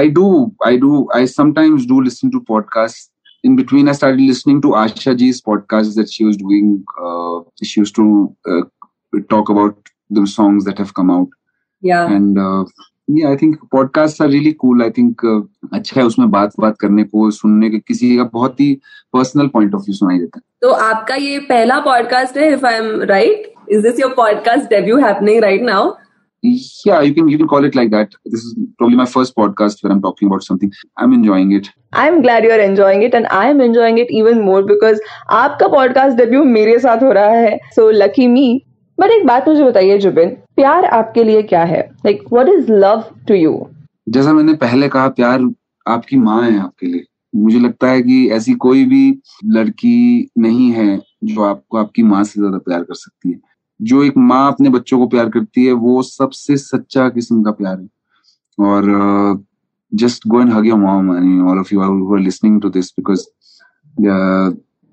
i 0.00 0.02
do 0.16 0.26
i 0.66 0.76
do 0.82 0.90
i 1.16 1.26
sometimes 1.30 1.82
do 1.88 1.96
listen 2.04 2.30
to 2.34 2.38
podcasts 2.50 3.02
in 3.48 3.56
between 3.56 3.88
i 3.88 3.94
started 3.98 4.22
listening 4.28 4.60
to 4.66 4.70
asha 4.82 5.12
ji's 5.22 5.40
podcast 5.48 5.98
that 6.00 6.14
she 6.14 6.24
was 6.28 6.38
doing 6.42 6.70
uh, 7.08 7.40
she 7.70 7.80
used 7.82 7.94
to 7.98 8.06
uh, 8.54 8.62
talk 9.34 9.52
about 9.54 9.90
the 10.18 10.24
songs 10.34 10.64
that 10.68 10.78
have 10.84 10.94
come 11.00 11.10
out 11.16 11.28
या 11.85 12.07
and 12.07 12.37
uh, 12.37 12.65
yeah 13.19 13.31
i 13.31 13.37
think 13.37 13.57
podcasts 13.75 14.21
are 14.21 14.29
really 14.29 14.53
cool. 14.63 14.81
I 14.81 14.89
think 14.89 15.23
uh, 15.25 15.41
अच्छा 15.73 16.01
है 16.01 16.07
उसमें 16.07 16.31
बात 16.31 16.51
बात 16.59 16.77
करने 16.79 17.03
को 17.03 17.31
सुनने 17.31 17.69
के 17.69 17.79
किसी 17.79 18.17
का 18.17 18.23
बहुत 18.23 18.59
ही 18.59 18.73
पर्सनल 19.13 19.47
पॉइंट 19.47 19.75
ऑफ़ 19.75 19.81
व्यू 19.81 19.93
सुनाई 19.93 20.17
देता 20.17 20.41
तो 20.61 20.69
आपका 20.69 21.15
ये 21.15 21.39
पहला 21.39 21.79
पॉडकास्ट 21.79 22.37
है 22.37 22.53
if 22.53 22.65
I 22.65 22.75
am 22.75 23.01
right 23.01 23.53
is 23.69 23.81
this 23.83 23.99
your 23.99 24.13
podcast 24.17 24.69
debut 24.69 24.97
happening 24.97 25.39
right 25.39 25.61
now 25.61 25.91
yeah 26.43 27.01
you 27.01 27.13
can 27.13 27.29
you 27.29 27.37
can 27.37 27.47
call 27.47 27.65
it 27.65 27.75
like 27.75 27.89
that. 27.91 28.11
This 28.25 28.41
is 28.41 28.55
probably 28.77 28.95
my 28.95 29.05
first 29.05 29.35
podcast 29.35 29.83
where 29.83 29.91
i'm 29.93 30.01
talking 30.01 30.27
about 30.27 30.43
something. 30.43 30.71
I'm 30.97 31.13
enjoying 31.13 31.51
it. 31.59 31.67
Am 31.97 32.19
glad 32.21 32.45
you 32.45 32.51
are 32.51 32.59
enjoying 32.59 33.03
it 33.03 33.15
and 33.15 33.25
I 33.25 33.49
am 33.49 33.61
enjoying 33.61 33.99
it 33.99 34.07
even 34.11 34.41
more 34.41 34.63
because 34.63 34.99
आपका 35.29 35.67
podcast 35.67 36.17
debut 36.17 36.43
मेरे 36.43 36.79
साथ 36.79 37.03
हो 37.03 37.11
रहा 37.11 37.29
है। 37.29 37.57
So 37.75 37.89
lucky 37.91 38.27
me 38.27 38.63
but 38.97 39.11
एक 39.11 39.25
बात 39.25 39.47
मुझे 39.47 39.63
बताइए, 39.63 39.97
जुबिन, 39.97 40.29
प्यार 40.55 40.85
आपके 40.85 41.23
लिए 41.23 41.41
क्या 41.43 41.63
है? 41.63 41.81
Like 42.05 42.23
what 42.33 42.49
is 42.49 42.71
love 42.71 43.03
to 43.27 43.33
you 43.33 43.67
जैसा 44.07 44.33
मैंने 44.33 44.53
पहले 44.55 44.87
कहा, 44.89 45.07
प्यार 45.09 45.49
आपकी 45.85 46.17
माँ 46.17 46.41
है 46.43 46.59
आपके 46.59 46.87
लिए। 46.87 47.03
मुझे 47.33 47.59
लगता 47.59 47.89
है 47.89 48.01
कि 48.01 48.27
ऐसी 48.31 48.53
कोई 48.55 48.85
भी 48.85 49.19
लड़की 49.45 50.29
नहीं 50.37 50.71
है 50.71 50.97
जो 51.25 51.43
आपको 51.43 51.77
आपकी 51.77 52.03
माँ 52.03 52.23
से 52.23 52.39
ज़्यादा 52.39 52.57
प्यार 52.57 52.83
कर 52.83 52.95
सकती 52.95 53.31
है। 53.31 53.39
जो 53.79 54.03
एक 54.03 54.17
माँ 54.17 54.47
अपने 54.51 54.69
बच्चों 54.69 54.99
को 54.99 55.07
प्यार 55.07 55.29
करती 55.29 55.65
है, 55.65 55.71
वो 55.73 56.01
सबसे 56.03 56.57
सच्चा 56.57 57.09
किस्म 57.09 57.43
का 57.43 57.51
प्यार 57.51 57.79
है। 57.79 57.87
और 58.57 59.43
just 59.91 60.27
go 60.27 60.41
and 60.41 60.51
hug 60.53 60.67
your 60.67 60.79
mom 60.79 61.09
all 61.49 61.59
of 61.59 61.73
you 61.73 61.81
are 61.81 62.19
listening 62.19 62.61
to 62.61 62.69
this 62.69 62.91
because 62.91 63.25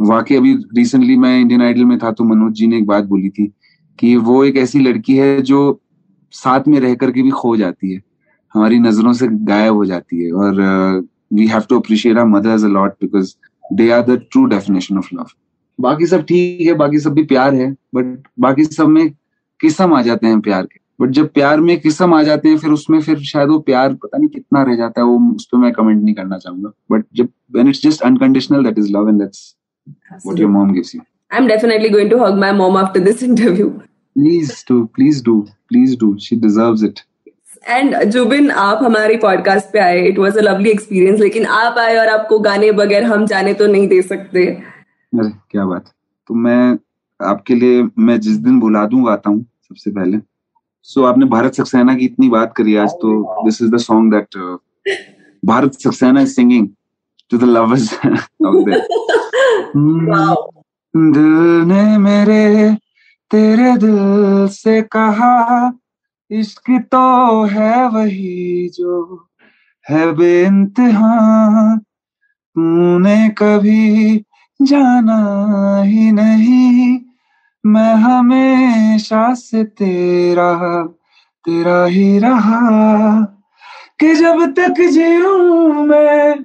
वाकई 0.00 0.36
अभी 0.36 0.54
रिसेंटली 0.76 1.16
मैं 1.16 1.38
इंडियन 1.40 1.62
आइडल 1.62 1.84
में 1.84 1.98
था 1.98 2.10
तो 2.12 2.24
मनोज 2.24 2.52
जी 2.52 2.66
ने 2.66 2.78
एक 2.78 2.86
बात 2.86 3.04
बोली 3.04 3.28
थी 3.28 3.52
कि 3.98 4.16
वो 4.18 4.42
एक 4.44 4.56
ऐसी 4.56 4.80
लड़की 4.80 5.16
है 5.16 5.40
जो 5.42 5.80
साथ 6.34 6.68
में 6.68 6.78
रह 6.80 6.94
करके 6.94 7.22
भी 7.22 7.30
खो 7.32 7.56
जाती 7.56 7.92
है। 7.92 8.00
हमारी 8.54 8.78
नज़रों 8.78 9.12
से 9.12 9.28
गायब 9.46 9.74
हो 9.74 9.84
जाती 9.84 10.24
है 10.24 10.30
और 10.32 10.60
we 11.32 11.46
have 11.46 11.62
to 11.70 11.78
appreciate 11.80 12.18
our 12.18 12.28
mothers 12.28 12.64
a 12.64 12.68
lot 12.68 12.92
because 13.00 13.34
they 13.72 13.90
are 13.90 14.02
the 14.02 14.20
true 14.30 14.44
definition 14.46 14.98
of 14.98 15.08
love 15.14 15.26
बाकी 15.78 16.06
सब 16.06 16.24
ठीक 16.24 16.60
है 16.66 16.74
बाकी 16.76 16.98
सब 16.98 17.14
भी 17.14 17.22
प्यार 17.26 17.54
है 17.54 17.70
बट 17.94 18.28
बाकी 18.40 18.64
सब 18.64 18.88
में 18.88 19.08
किस्म 19.60 19.94
आ 19.94 20.02
जाते 20.02 20.26
हैं 20.26 20.40
प्यार 20.40 20.66
के। 20.66 20.78
बट 21.00 21.10
जब 21.10 21.28
प्यार 21.34 21.60
में 21.60 21.78
किस्म 21.80 22.14
आ 22.14 22.22
जाते 22.22 22.48
हैं 22.48 22.58
फिर 22.58 22.70
उसमें 22.70 23.00
फिर 23.02 23.18
शायद 23.24 23.48
वो 23.48 23.58
प्यार 23.60 23.94
पता 23.94 24.18
नहीं 24.18 24.28
कितना 24.28 24.62
रह 24.62 24.76
जाता 24.76 25.00
है 25.00 25.06
वो 25.06 25.18
उस 25.34 25.48
पर 25.52 25.58
मैं 25.58 25.72
कमेंट 25.72 26.02
नहीं 26.02 26.14
करना 26.14 26.38
चाहूँगा। 26.38 26.70
बट 26.92 27.04
जब 27.14 27.28
when 27.54 27.68
it's 27.68 27.82
just 27.82 28.02
unconditional 28.02 28.64
that 28.64 28.78
is 28.78 28.92
love 28.92 29.08
and 29.08 29.20
that's 29.20 29.54
what 30.26 30.40
your 30.40 30.50
mom 30.50 30.72
gives 30.72 30.94
you 30.94 31.00
I'm 31.34 31.48
definitely 31.48 31.90
going 31.90 32.10
to 32.10 32.18
hug 32.18 32.36
my 32.36 32.52
mom 32.52 32.76
after 32.76 33.00
this 33.00 33.22
interview. 33.30 33.80
Please 34.16 34.62
do, 34.62 34.88
please 34.94 35.20
do, 35.20 35.48
please 35.68 35.96
do. 35.96 36.16
She 36.18 36.36
deserves 36.36 36.82
it. 36.82 37.04
And 37.68 37.94
Jubin 38.12 38.50
आप 38.50 38.78
हमारी 38.82 39.16
podcast 39.16 39.66
पे 39.72 39.78
आए. 39.78 40.00
It 40.08 40.18
was 40.18 40.36
a 40.38 40.40
lovely 40.40 40.70
experience 40.70 41.20
लेकिन 41.20 41.46
आप 41.58 41.78
आए 41.78 41.96
और 41.96 42.08
आपको 42.08 42.38
गाने 42.38 42.70
बगैर 42.72 43.04
हम 43.04 43.26
जाने 43.26 43.54
तो 43.54 43.66
नहीं 43.66 43.88
दे 43.88 44.00
सकते. 44.02 44.44
अरे 44.46 45.28
क्या 45.50 45.64
बात. 45.66 45.84
तो 46.28 46.34
मैं 46.34 46.78
आपके 47.20 47.54
लिए 47.54 47.82
मैं 47.98 48.20
जिस 48.20 48.36
दिन 48.36 48.60
बुला 48.60 48.84
दूँ 48.86 49.04
गाता 49.06 49.30
हूँ 49.30 49.44
सबसे 49.68 49.90
पहले. 49.90 50.18
सो 50.82 51.00
so, 51.00 51.06
आपने 51.06 51.26
भारत 51.26 51.54
सक्सेना 51.54 51.94
की 51.94 52.04
इतनी 52.04 52.28
बात 52.28 52.52
करी 52.56 52.76
आज 52.76 52.90
तो 53.02 53.42
this 53.44 53.62
is 53.62 53.70
the 53.70 53.76
song 53.76 54.14
that 54.14 54.36
Bharat 55.44 55.72
Saxena 55.72 56.20
is 56.20 56.34
singing 56.34 56.68
to 57.30 57.38
the 57.38 57.44
lovers 57.44 57.94
out 57.94 58.68
there 58.68 58.86
दिल 60.96 61.72
ने 61.72 61.98
मेरे, 61.98 62.74
तेरे 63.30 63.76
दिल 63.76 64.48
से 64.48 64.82
कहा, 64.82 65.72
इश्क 66.30 66.62
तो 66.70 67.44
है 67.44 67.88
वही 67.88 68.68
जो 68.68 69.26
है 69.90 70.12
बेइंतहा। 70.12 71.76
तूने 72.56 73.28
कभी 73.28 74.18
जाना 74.62 75.82
ही 75.82 76.12
नहीं, 76.12 77.00
मैं 77.66 77.94
हमेशा 77.94 79.34
से 79.34 79.64
तेरा 79.64 80.82
तेरा 81.44 81.84
ही 81.84 82.18
रहा। 82.18 83.24
कि 84.00 84.14
जब 84.14 84.54
तक 84.54 84.74
जीऊं 84.80 85.72
मैं, 85.72 86.44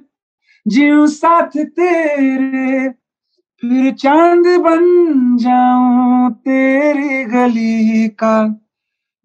जीऊं 0.68 1.06
साथ 1.06 1.48
तेरे 1.56 2.99
फिर 3.62 3.92
चाँद 3.94 4.46
बन 4.60 5.36
जाऊँ 5.36 6.32
तेरी 6.32 7.24
गली 7.24 8.08
का, 8.08 8.60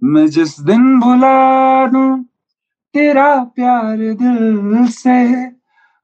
मैं 0.04 0.28
जिस 0.28 0.60
दिन 0.60 1.00
भुला 1.00 1.88
दूँ 1.88 2.24
तेरा 2.93 3.43
प्यार 3.43 3.98
दिल 3.98 4.88
से, 4.88 5.45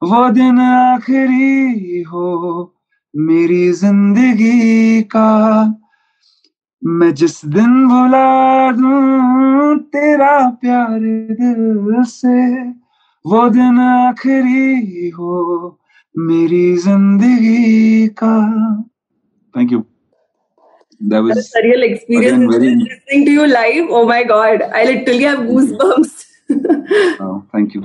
वो 0.01 0.29
दिन 0.29 0.59
आखिरी 0.59 2.01
हो 2.01 2.75
मेरी 3.15 3.71
ज़िंदगी 3.71 5.01
का। 5.01 5.63
मैं 6.85 7.13
जिस 7.13 7.45
दिन 7.45 7.87
भुला 7.87 8.71
दूँ 8.71 9.77
तेरा 9.79 10.49
प्यार 10.49 10.99
दिल 11.31 12.03
से, 12.03 12.63
वो 13.25 13.49
दिन 13.49 13.79
आखिरी 13.79 15.09
हो 15.09 15.79
मेरी 16.17 16.75
ज़िंदगी 16.77 18.07
का 18.23 18.35
thank 19.57 19.71
you 19.71 19.83
that 21.01 21.23
was 21.23 21.37
a 21.37 21.41
surreal 21.43 21.83
experience 21.83 22.33
again, 22.33 22.51
very... 22.51 22.75
listening 22.75 23.25
to 23.25 23.31
you 23.31 23.45
live. 23.47 23.87
Oh 23.89 24.05
my 24.05 24.23
god, 24.23 24.61
I 24.79 24.83
literally 24.85 25.23
have 25.23 25.39
goosebumps. 25.39 26.25
oh, 27.19 27.43
thank 27.51 27.73
you, 27.73 27.81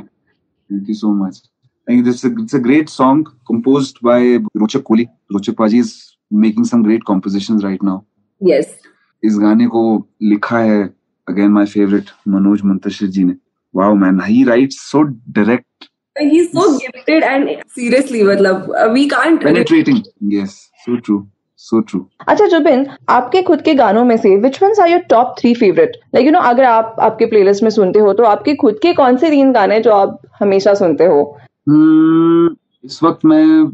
thank 0.71 0.89
you 0.89 0.95
so 0.95 1.12
much. 1.21 1.39
Thank 1.87 1.99
you. 1.99 2.05
This 2.05 2.17
is 2.17 2.25
a, 2.25 2.35
it's 2.43 2.55
a 2.55 2.59
great 2.59 2.89
song 2.89 3.25
composed 3.47 4.03
by 4.03 4.19
Rochak 4.65 4.83
Kohli. 4.83 5.09
Rochak 5.33 5.55
Paji 5.55 5.81
is 5.81 6.17
making 6.31 6.65
some 6.65 6.83
great 6.83 7.05
compositions 7.05 7.65
right 7.65 7.83
now. 7.83 8.05
Yes. 8.41 8.77
इस 9.25 9.37
गाने 9.39 9.67
को 9.67 9.83
लिखा 10.23 10.59
है 10.59 10.83
again 11.29 11.51
my 11.51 11.67
favourite 11.67 12.11
Manoj 12.29 12.62
Muntashir 12.62 13.09
ji 13.11 13.25
ने 13.25 13.35
wow 13.77 13.95
man 14.03 14.21
he 14.25 14.43
writes 14.45 14.77
so 14.91 15.03
direct 15.39 15.89
he's 16.21 16.53
so 16.53 16.79
gifted 16.79 17.23
and 17.23 17.49
seriously 17.79 18.23
मतलब 18.23 18.69
we 18.93 19.09
can't 19.09 19.43
penetrating. 19.43 20.05
Yes 20.21 20.71
so 20.87 21.01
true 21.01 21.25
so 21.57 21.81
true 21.81 22.07
अच्छा 22.29 22.47
जुबिन 22.47 22.87
आपके 23.09 23.43
खुद 23.43 23.63
के 23.63 23.75
गानों 23.75 24.05
में 24.05 24.17
से 24.17 24.37
which 24.37 24.63
ones 24.63 24.81
are 24.81 24.89
your 24.89 25.01
top 25.01 25.35
three 25.39 25.55
favourite 25.55 25.93
like 26.15 26.27
you 26.27 26.33
know 26.33 26.39
अगर 26.39 26.65
आप 26.65 26.97
आपके 27.01 27.27
प्लेलिस्ट 27.27 27.63
में 27.63 27.71
सुनते 27.71 27.99
हो 27.99 28.13
तो 28.13 28.23
आपके 28.23 28.55
खुद 28.55 28.79
के 28.83 28.93
कौन 28.93 29.17
से 29.17 29.31
तीन 29.31 29.53
गाने 29.53 29.81
जो 29.81 29.91
आप 29.91 30.19
हमेशा 30.41 30.75
सुनते 30.75 31.05
हो? 31.05 31.39
hmm, 31.71 32.57
इस 32.85 33.01
वक्त 33.03 33.25
मैं 33.25 33.67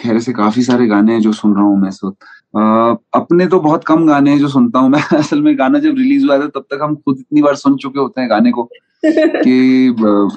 खैर 0.00 0.18
से 0.18 0.32
काफ़ी 0.32 0.62
सारे 0.62 0.86
गाने 0.86 1.12
हैं 1.12 1.20
जो 1.20 1.32
सुन 1.32 1.54
रहा 1.54 1.64
हूँ 1.64 1.80
मैं 1.80 1.88
इस 1.88 2.00
वक्त। 2.04 2.18
अपने 2.54 3.46
तो 3.46 3.60
बहुत 3.60 3.84
कम 3.84 4.06
गाने 4.06 4.30
हैं 4.30 4.38
जो 4.38 4.48
सुनता 4.48 4.78
हूँ 4.78 4.90
मैं 4.90 5.00
असल 5.18 5.42
में 5.42 5.58
गाना 5.58 5.78
जब 5.78 5.98
रिलीज़ 5.98 6.26
हुआ 6.26 6.38
था 6.38 6.46
तब 6.46 6.64
तक 6.70 6.78
हम 6.82 6.94
खुद 6.96 7.18
इतनी 7.18 7.42
बार 7.42 7.54
सुन 7.56 7.76
चुके 7.76 8.00
होते 8.00 8.20
हैं 8.20 8.30
गाने 8.30 8.50
को 8.52 8.68
कि 9.04 9.86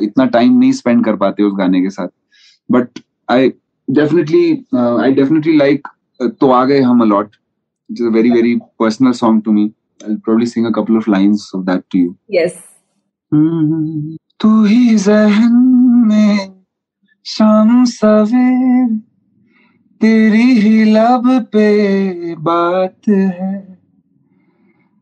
इतना 0.03 0.25
टाइम 0.25 0.57
नहीं 0.59 0.71
स्पेंड 0.71 1.03
कर 1.05 1.15
पाते 1.15 1.43
उस 1.43 1.53
गाने 1.57 1.81
के 1.81 1.89
साथ 1.89 2.07
but 2.69 2.99
I 3.29 3.49
definitely 3.87 4.45
I 4.75 5.11
definitely 5.13 5.57
like 5.57 5.87
तो 6.39 6.51
आ 6.51 6.63
गए 6.65 6.79
हम 6.81 7.01
a lot 7.01 7.35
it 7.89 7.99
is 7.99 8.07
a 8.07 8.11
very 8.11 8.31
very 8.31 8.55
personal 8.79 9.11
song 9.13 9.41
to 9.45 9.51
me 9.51 9.71
I'll 10.01 10.17
probably 10.17 10.45
sing 10.45 10.65
a 10.65 10.71
couple 10.71 10.97
of 10.97 11.07
lines 11.07 11.49
of 11.53 11.65
that 11.65 11.89
to 11.91 11.97
you. 11.97 12.17
Yes. 12.29 12.53
तू 14.39 14.49
ही 14.63 14.95
जहन 14.95 15.53
में 16.07 16.63
शाम 17.25 17.83
सवेर 17.85 18.87
तेरी 20.01 20.59
ही 20.59 20.83
लब 20.83 21.45
पे 21.53 22.35
बात 22.35 23.09
है। 23.09 23.77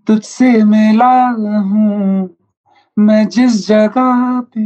तुझसे 0.07 0.63
मिला 0.63 1.27
हूँ 1.59 2.29
मैं 2.99 3.27
जिस 3.27 3.67
जगह 3.67 4.41
पे, 4.41 4.65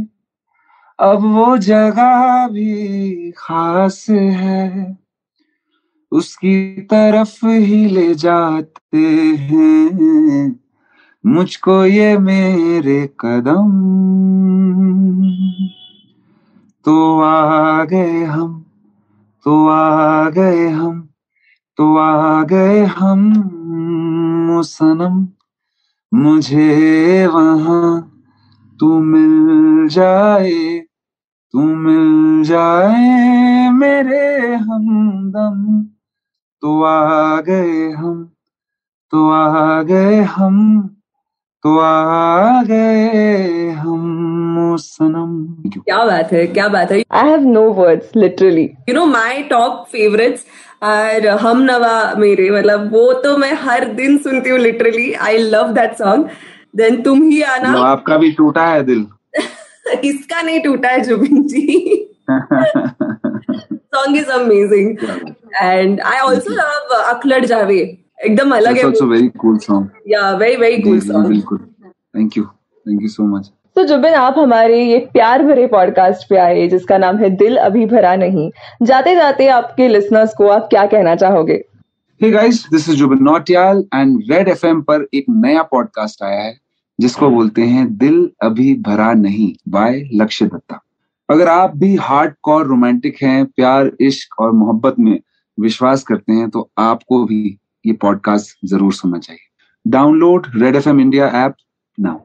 अब 1.00 1.20
वो 1.20 1.58
जगह 1.58 2.48
भी 2.48 3.30
खास 3.30 4.06
है। 4.10 4.98
उसकी 6.12 6.80
तरफ़ 6.80 7.46
ही 7.46 7.86
ले 7.86 8.14
जाते 8.14 8.98
हैं 9.36 10.60
मुझको 11.26 11.84
ये 11.84 12.18
मेरे 12.18 13.10
कदम। 13.20 13.72
तो 16.84 17.20
आ 17.20 17.84
गए 17.84 18.24
हम 18.24 18.64
तो 19.48 19.68
आ 19.68 20.28
गए 20.30 20.68
हम 20.68 21.08
तो 21.76 21.96
आ 21.96 22.42
गए 22.42 22.84
हम 22.84 23.20
सनम 24.62 25.28
मुझे 26.12 27.26
वहाँ 27.26 28.20
तू 28.80 29.00
मिल 29.00 29.88
जाए, 29.88 30.78
तू 31.52 31.62
मिल 31.62 32.44
जाए 32.44 33.70
मेरे 33.70 34.54
हमदम। 34.54 35.82
तो 36.62 36.82
आ 36.82 37.40
गए 37.40 37.90
हम 37.92 38.24
तो 39.10 39.30
आ 39.30 39.82
गए 39.82 40.20
हम 40.22 40.88
तो 41.62 41.78
आ 41.78 42.62
गए 42.62 43.70
हम। 43.70 44.47
सनम। 44.78 45.70
क्या 45.70 46.04
बात 46.04 46.32
है 46.32 46.46
क्या 46.46 46.68
बात 46.68 46.92
है। 46.92 47.02
I 47.12 47.28
have 47.28 47.40
no 47.48 47.62
words 47.72 48.16
literally 48.16 48.62
you 48.88 48.94
know 48.94 49.04
my 49.06 49.42
top 49.42 49.84
favourites 49.92 50.44
और 50.82 51.26
हम 51.40 51.62
नवा 51.62 52.14
मेरे 52.18 52.50
मतलब 52.50 52.92
वो 52.92 53.12
तो 53.12 53.36
मैं 53.36 53.52
हर 53.62 53.84
दिन 53.92 54.18
सुनती 54.18 54.50
हूँ 54.50 54.58
literally 54.58 55.12
I 55.12 55.38
love 55.38 55.72
that 55.72 55.94
song 55.98 56.28
then 56.76 57.02
तुम 57.02 57.22
ही 57.22 57.42
आना। 57.42 57.72
तो 57.72 57.82
आपका 57.82 58.16
भी 58.16 58.30
टूटा 58.32 58.66
है 58.66 58.82
दिल। 58.84 59.06
किसका 60.02 60.42
नहीं 60.42 60.60
टूटा 60.60 60.88
है 60.88 61.00
Zubin 61.04 61.42
ji? 61.48 62.04
Song 62.30 64.16
is 64.16 64.30
amazing 64.30 64.96
and 65.62 66.00
I 66.00 66.18
also 66.18 66.54
love 66.54 66.94
uh, 66.98 67.04
akhlad 67.14 67.48
jave. 67.52 67.72
एकदम 68.24 68.54
अलग 68.54 68.76
है 68.76 68.82
very 68.82 69.30
cool 69.42 69.58
song. 69.64 69.82
Yeah 70.12 70.30
very 70.38 70.56
very 70.62 70.82
cool 70.86 71.00
song. 71.08 71.28
बिल्कुल। 71.28 71.58
Thank 72.16 72.36
you. 72.38 72.44
Thank 72.86 73.02
you 73.02 73.10
so 73.14 73.26
much. 73.32 73.48
तो 73.78 73.84
जुबिन 73.84 74.14
आप 74.14 74.34
हमारे 74.38 74.84
ये 74.84 74.98
प्यार 74.98 75.42
भरे 75.42 75.66
पॉडकास्ट 75.66 76.28
पे 76.28 76.36
आए 76.36 76.68
जिसका 76.68 76.98
नाम 76.98 77.16
है 77.16 77.30
दिल 77.30 77.56
अभी 77.56 77.86
भरा 77.86 78.16
नहीं। 78.16 78.50
जाते 78.82 79.14
जाते 79.14 79.46
आपके 79.48 79.88
लिसनर्स 79.88 80.34
को 80.34 80.48
आप 80.48 80.66
क्या 80.70 80.86
कहना 80.86 81.14
चाहोगे? 81.16 81.64
Guys, 82.22 82.58
this 82.72 82.88
is 82.88 82.96
Jubin 83.02 83.22
Nautyal 83.28 83.82
and 83.94 84.16
Red 84.30 84.48
FM 84.58 84.82
पर 84.82 85.06
एक 85.14 85.24
नया 85.30 85.62
पॉडकास्ट 85.62 86.22
आया 86.22 86.40
है 86.40 86.58
जिसको 87.00 87.30
बोलते 87.30 87.62
हैं 87.62 87.96
दिल 87.96 88.30
अभी 88.42 88.74
भरा 88.74 89.12
नहीं 89.12 89.54
बाय 89.68 90.02
लक्ष्य 90.14 90.46
दत्ता। 90.46 90.80
अगर 91.30 91.48
आप 91.48 91.76
भी 91.76 91.96
हार्ड 91.96 92.34
कॉर 92.42 92.66
रोमांटिक 92.66 93.16
हैं 93.22 93.46
प्यार 93.46 93.90
इश्क 94.00 94.40
और 94.40 94.52
मोहब्बत 94.52 94.94
में 94.98 95.20
विश्वास 95.60 96.02
करते 96.02 96.32
हैं 96.32 96.50
तो 96.50 96.70
आपको 96.78 97.24
भी 97.24 97.58
ये 97.86 97.92
पॉडकास्ट 97.92 98.68
ज़रूर 98.68 98.92
सुनना 98.92 99.18
चाहिए। 99.18 99.90
Download 99.90 100.46
red 100.56 100.76
F 100.76 100.88
M 100.88 101.00
India 101.00 101.26
app 101.26 101.54
now 102.00 102.18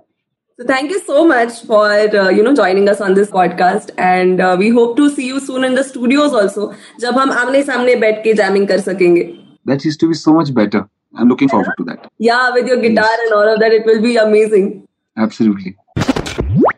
So 0.60 0.63
thank 0.66 0.92
you 0.92 1.00
so 1.00 1.26
much 1.28 1.63
for 1.66 1.84
uh, 1.84 2.30
you 2.30 2.44
know 2.44 2.54
joining 2.54 2.88
us 2.88 3.00
on 3.02 3.16
this 3.16 3.32
podcast 3.36 3.89
and 3.98 4.39
uh, 4.39 4.56
we 4.58 4.70
hope 4.70 4.96
to 4.98 5.10
see 5.10 5.26
you 5.26 5.39
soon 5.39 5.63
in 5.63 5.74
the 5.74 5.84
studios 5.84 6.36
also 6.42 6.68
जब 7.02 7.18
हम 7.20 7.32
आमने 7.32 7.62
सामने 7.63 7.96
बैठ 8.04 8.24
के 8.24 8.34
jamming 8.39 8.68
कर 8.68 8.80
सकेंगे 8.80 9.24
That 9.66 9.86
used 9.88 10.00
to 10.02 10.10
be 10.12 10.20
so 10.20 10.34
much 10.34 10.54
better. 10.54 10.82
I'm 11.16 11.28
looking 11.28 11.50
forward 11.50 11.74
to 11.80 11.86
that. 11.86 12.06
Yeah, 12.20 12.52
with 12.52 12.68
your 12.68 12.78
guitar 12.78 13.10
yes. 13.10 13.24
and 13.26 13.34
all 13.34 13.50
of 13.54 13.60
that, 13.62 13.74
it 13.74 13.86
will 13.86 14.02
be 14.04 14.16
amazing. 14.26 14.70
Absolutely. 15.18 15.74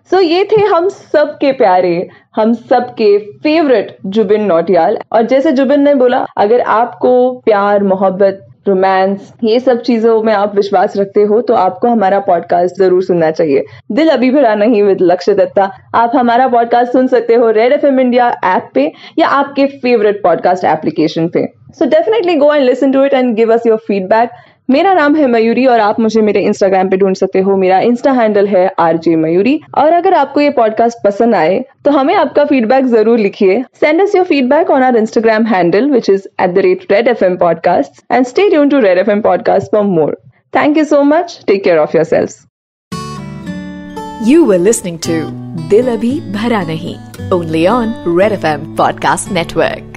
so 0.10 0.16
so, 0.16 0.24
ये 0.24 0.44
थे 0.52 0.62
हम 0.62 0.90
सबके 0.90 1.52
प्यारे 1.60 1.94
हम 2.36 2.54
सबके 2.54 3.18
फेवरेट 3.44 3.98
जुबिन 4.16 4.44
नोटियाल 4.46 5.00
और 5.12 5.28
जैसे 5.28 5.52
जुबिन 5.52 5.82
ने 5.82 5.96
बोला 5.96 6.26
अगर 6.38 6.62
आपको 6.80 7.14
प्यार 7.46 7.84
मोहब्बत 7.84 8.45
रोमांस 8.68 9.34
ये 9.44 9.60
सब 9.60 9.82
चीज़ों 9.82 10.22
में 10.24 10.32
आप 10.34 10.56
विश्वास 10.56 10.96
रखते 10.98 11.22
हो 11.24 11.42
तो 11.42 11.54
आपको 11.54 11.88
हमारा 11.88 12.20
पॉडकास्ट 12.22 12.80
ज़रूर 12.80 13.04
सुनना 13.04 13.30
चाहिए। 13.32 13.64
दिल 13.92 14.10
अभी 14.10 14.32
भरा 14.32 14.54
नहीं 14.56 14.82
विद 14.84 15.02
लक्ष्य 15.02 15.34
दत्ता। 15.36 15.70
आप 15.96 16.12
हमारा 16.16 16.48
पॉडकास्ट 16.48 16.94
सुन 16.94 17.08
सकते 17.08 17.36
हो 17.36 17.50
red 17.52 17.74
F 17.74 17.86
M 17.86 18.00
India 18.00 18.30
app 18.46 18.70
पे 18.76 18.92
या 19.20 19.28
आपके 19.30 19.66
फेवरेट 19.78 20.22
पॉडकास्ट 20.24 20.66
एप्लीकेशन 20.66 21.28
पे। 21.28 21.46
So 21.80 21.86
definitely 21.86 22.36
go 22.36 22.54
and 22.54 22.64
listen 22.64 22.92
to 22.92 23.04
it 23.06 23.14
and 23.14 23.36
give 23.36 23.54
us 23.54 23.68
your 23.68 23.78
feedback 23.88 24.30
मेरा 24.70 24.94
नाम 24.94 25.16
है 25.16 25.28
मयूरी 25.28 25.66
और 25.66 25.80
आप 25.80 26.00
मुझे 26.00 26.22
मेरे 26.22 26.40
इंस्टाग्राम 26.40 26.90
पे 26.90 26.98
ढूंढ 26.98 27.16
सकते 27.16 27.40
हो। 27.40 27.58
मेरा 27.58 27.80
इंस्टा 27.80 28.12
हैंडल 28.12 28.48
है 28.48 28.72
आर 28.80 28.98
जे 28.98 29.16
मयूरी। 29.16 29.62
और 29.78 29.94
अगर 29.94 30.14
आपको 30.14 30.42
ये 30.42 30.50
पॉडकास्ट 30.50 30.98
पसंद 31.04 31.36
आए 31.36 31.66
तो 31.86 31.92
हमें 31.92 32.16
आपका 32.16 32.46
फीडबैक 32.46 32.86
ज़रूर 32.86 33.20
लिखिए। 33.20 33.64
Send 33.80 34.02
us 34.02 34.16
your 34.16 34.26
feedback 34.26 34.70
on 34.70 34.84
our 34.84 34.96
Instagram 34.96 35.46
handle 35.46 35.92
which 35.92 36.10
is 36.10 36.28
at 36.42 36.50
the 36.50 36.58
rate 36.58 36.92
red 36.92 37.08
F 37.08 37.26
M 37.26 37.38
podcast 37.38 38.04
and 38.12 38.26
stay 38.26 38.50
tune 38.50 38.70
to 38.70 38.80
red 38.80 38.98
F 38.98 39.12
M 39.12 39.22
podcast 39.22 39.68
for 39.68 39.84
more 39.84 40.18
thank 40.56 40.78
you 40.78 40.84
so 40.84 41.04
much 41.04 41.40
take 41.48 41.64
care 41.64 41.78
of 41.78 41.98
your 41.98 42.06
self 42.06 42.42
You 44.28 44.44
were 44.46 44.62
टू 45.08 45.16
दिल 45.70 45.88
अभी 45.88 46.20
भरा 46.32 46.62
नहीं 46.62 46.96
Nahi, 46.96 47.34
only 47.34 47.64
on 47.72 47.92
Red 48.20 48.34
FM 48.38 48.64
Podcast 48.80 49.34
Network. 49.38 49.95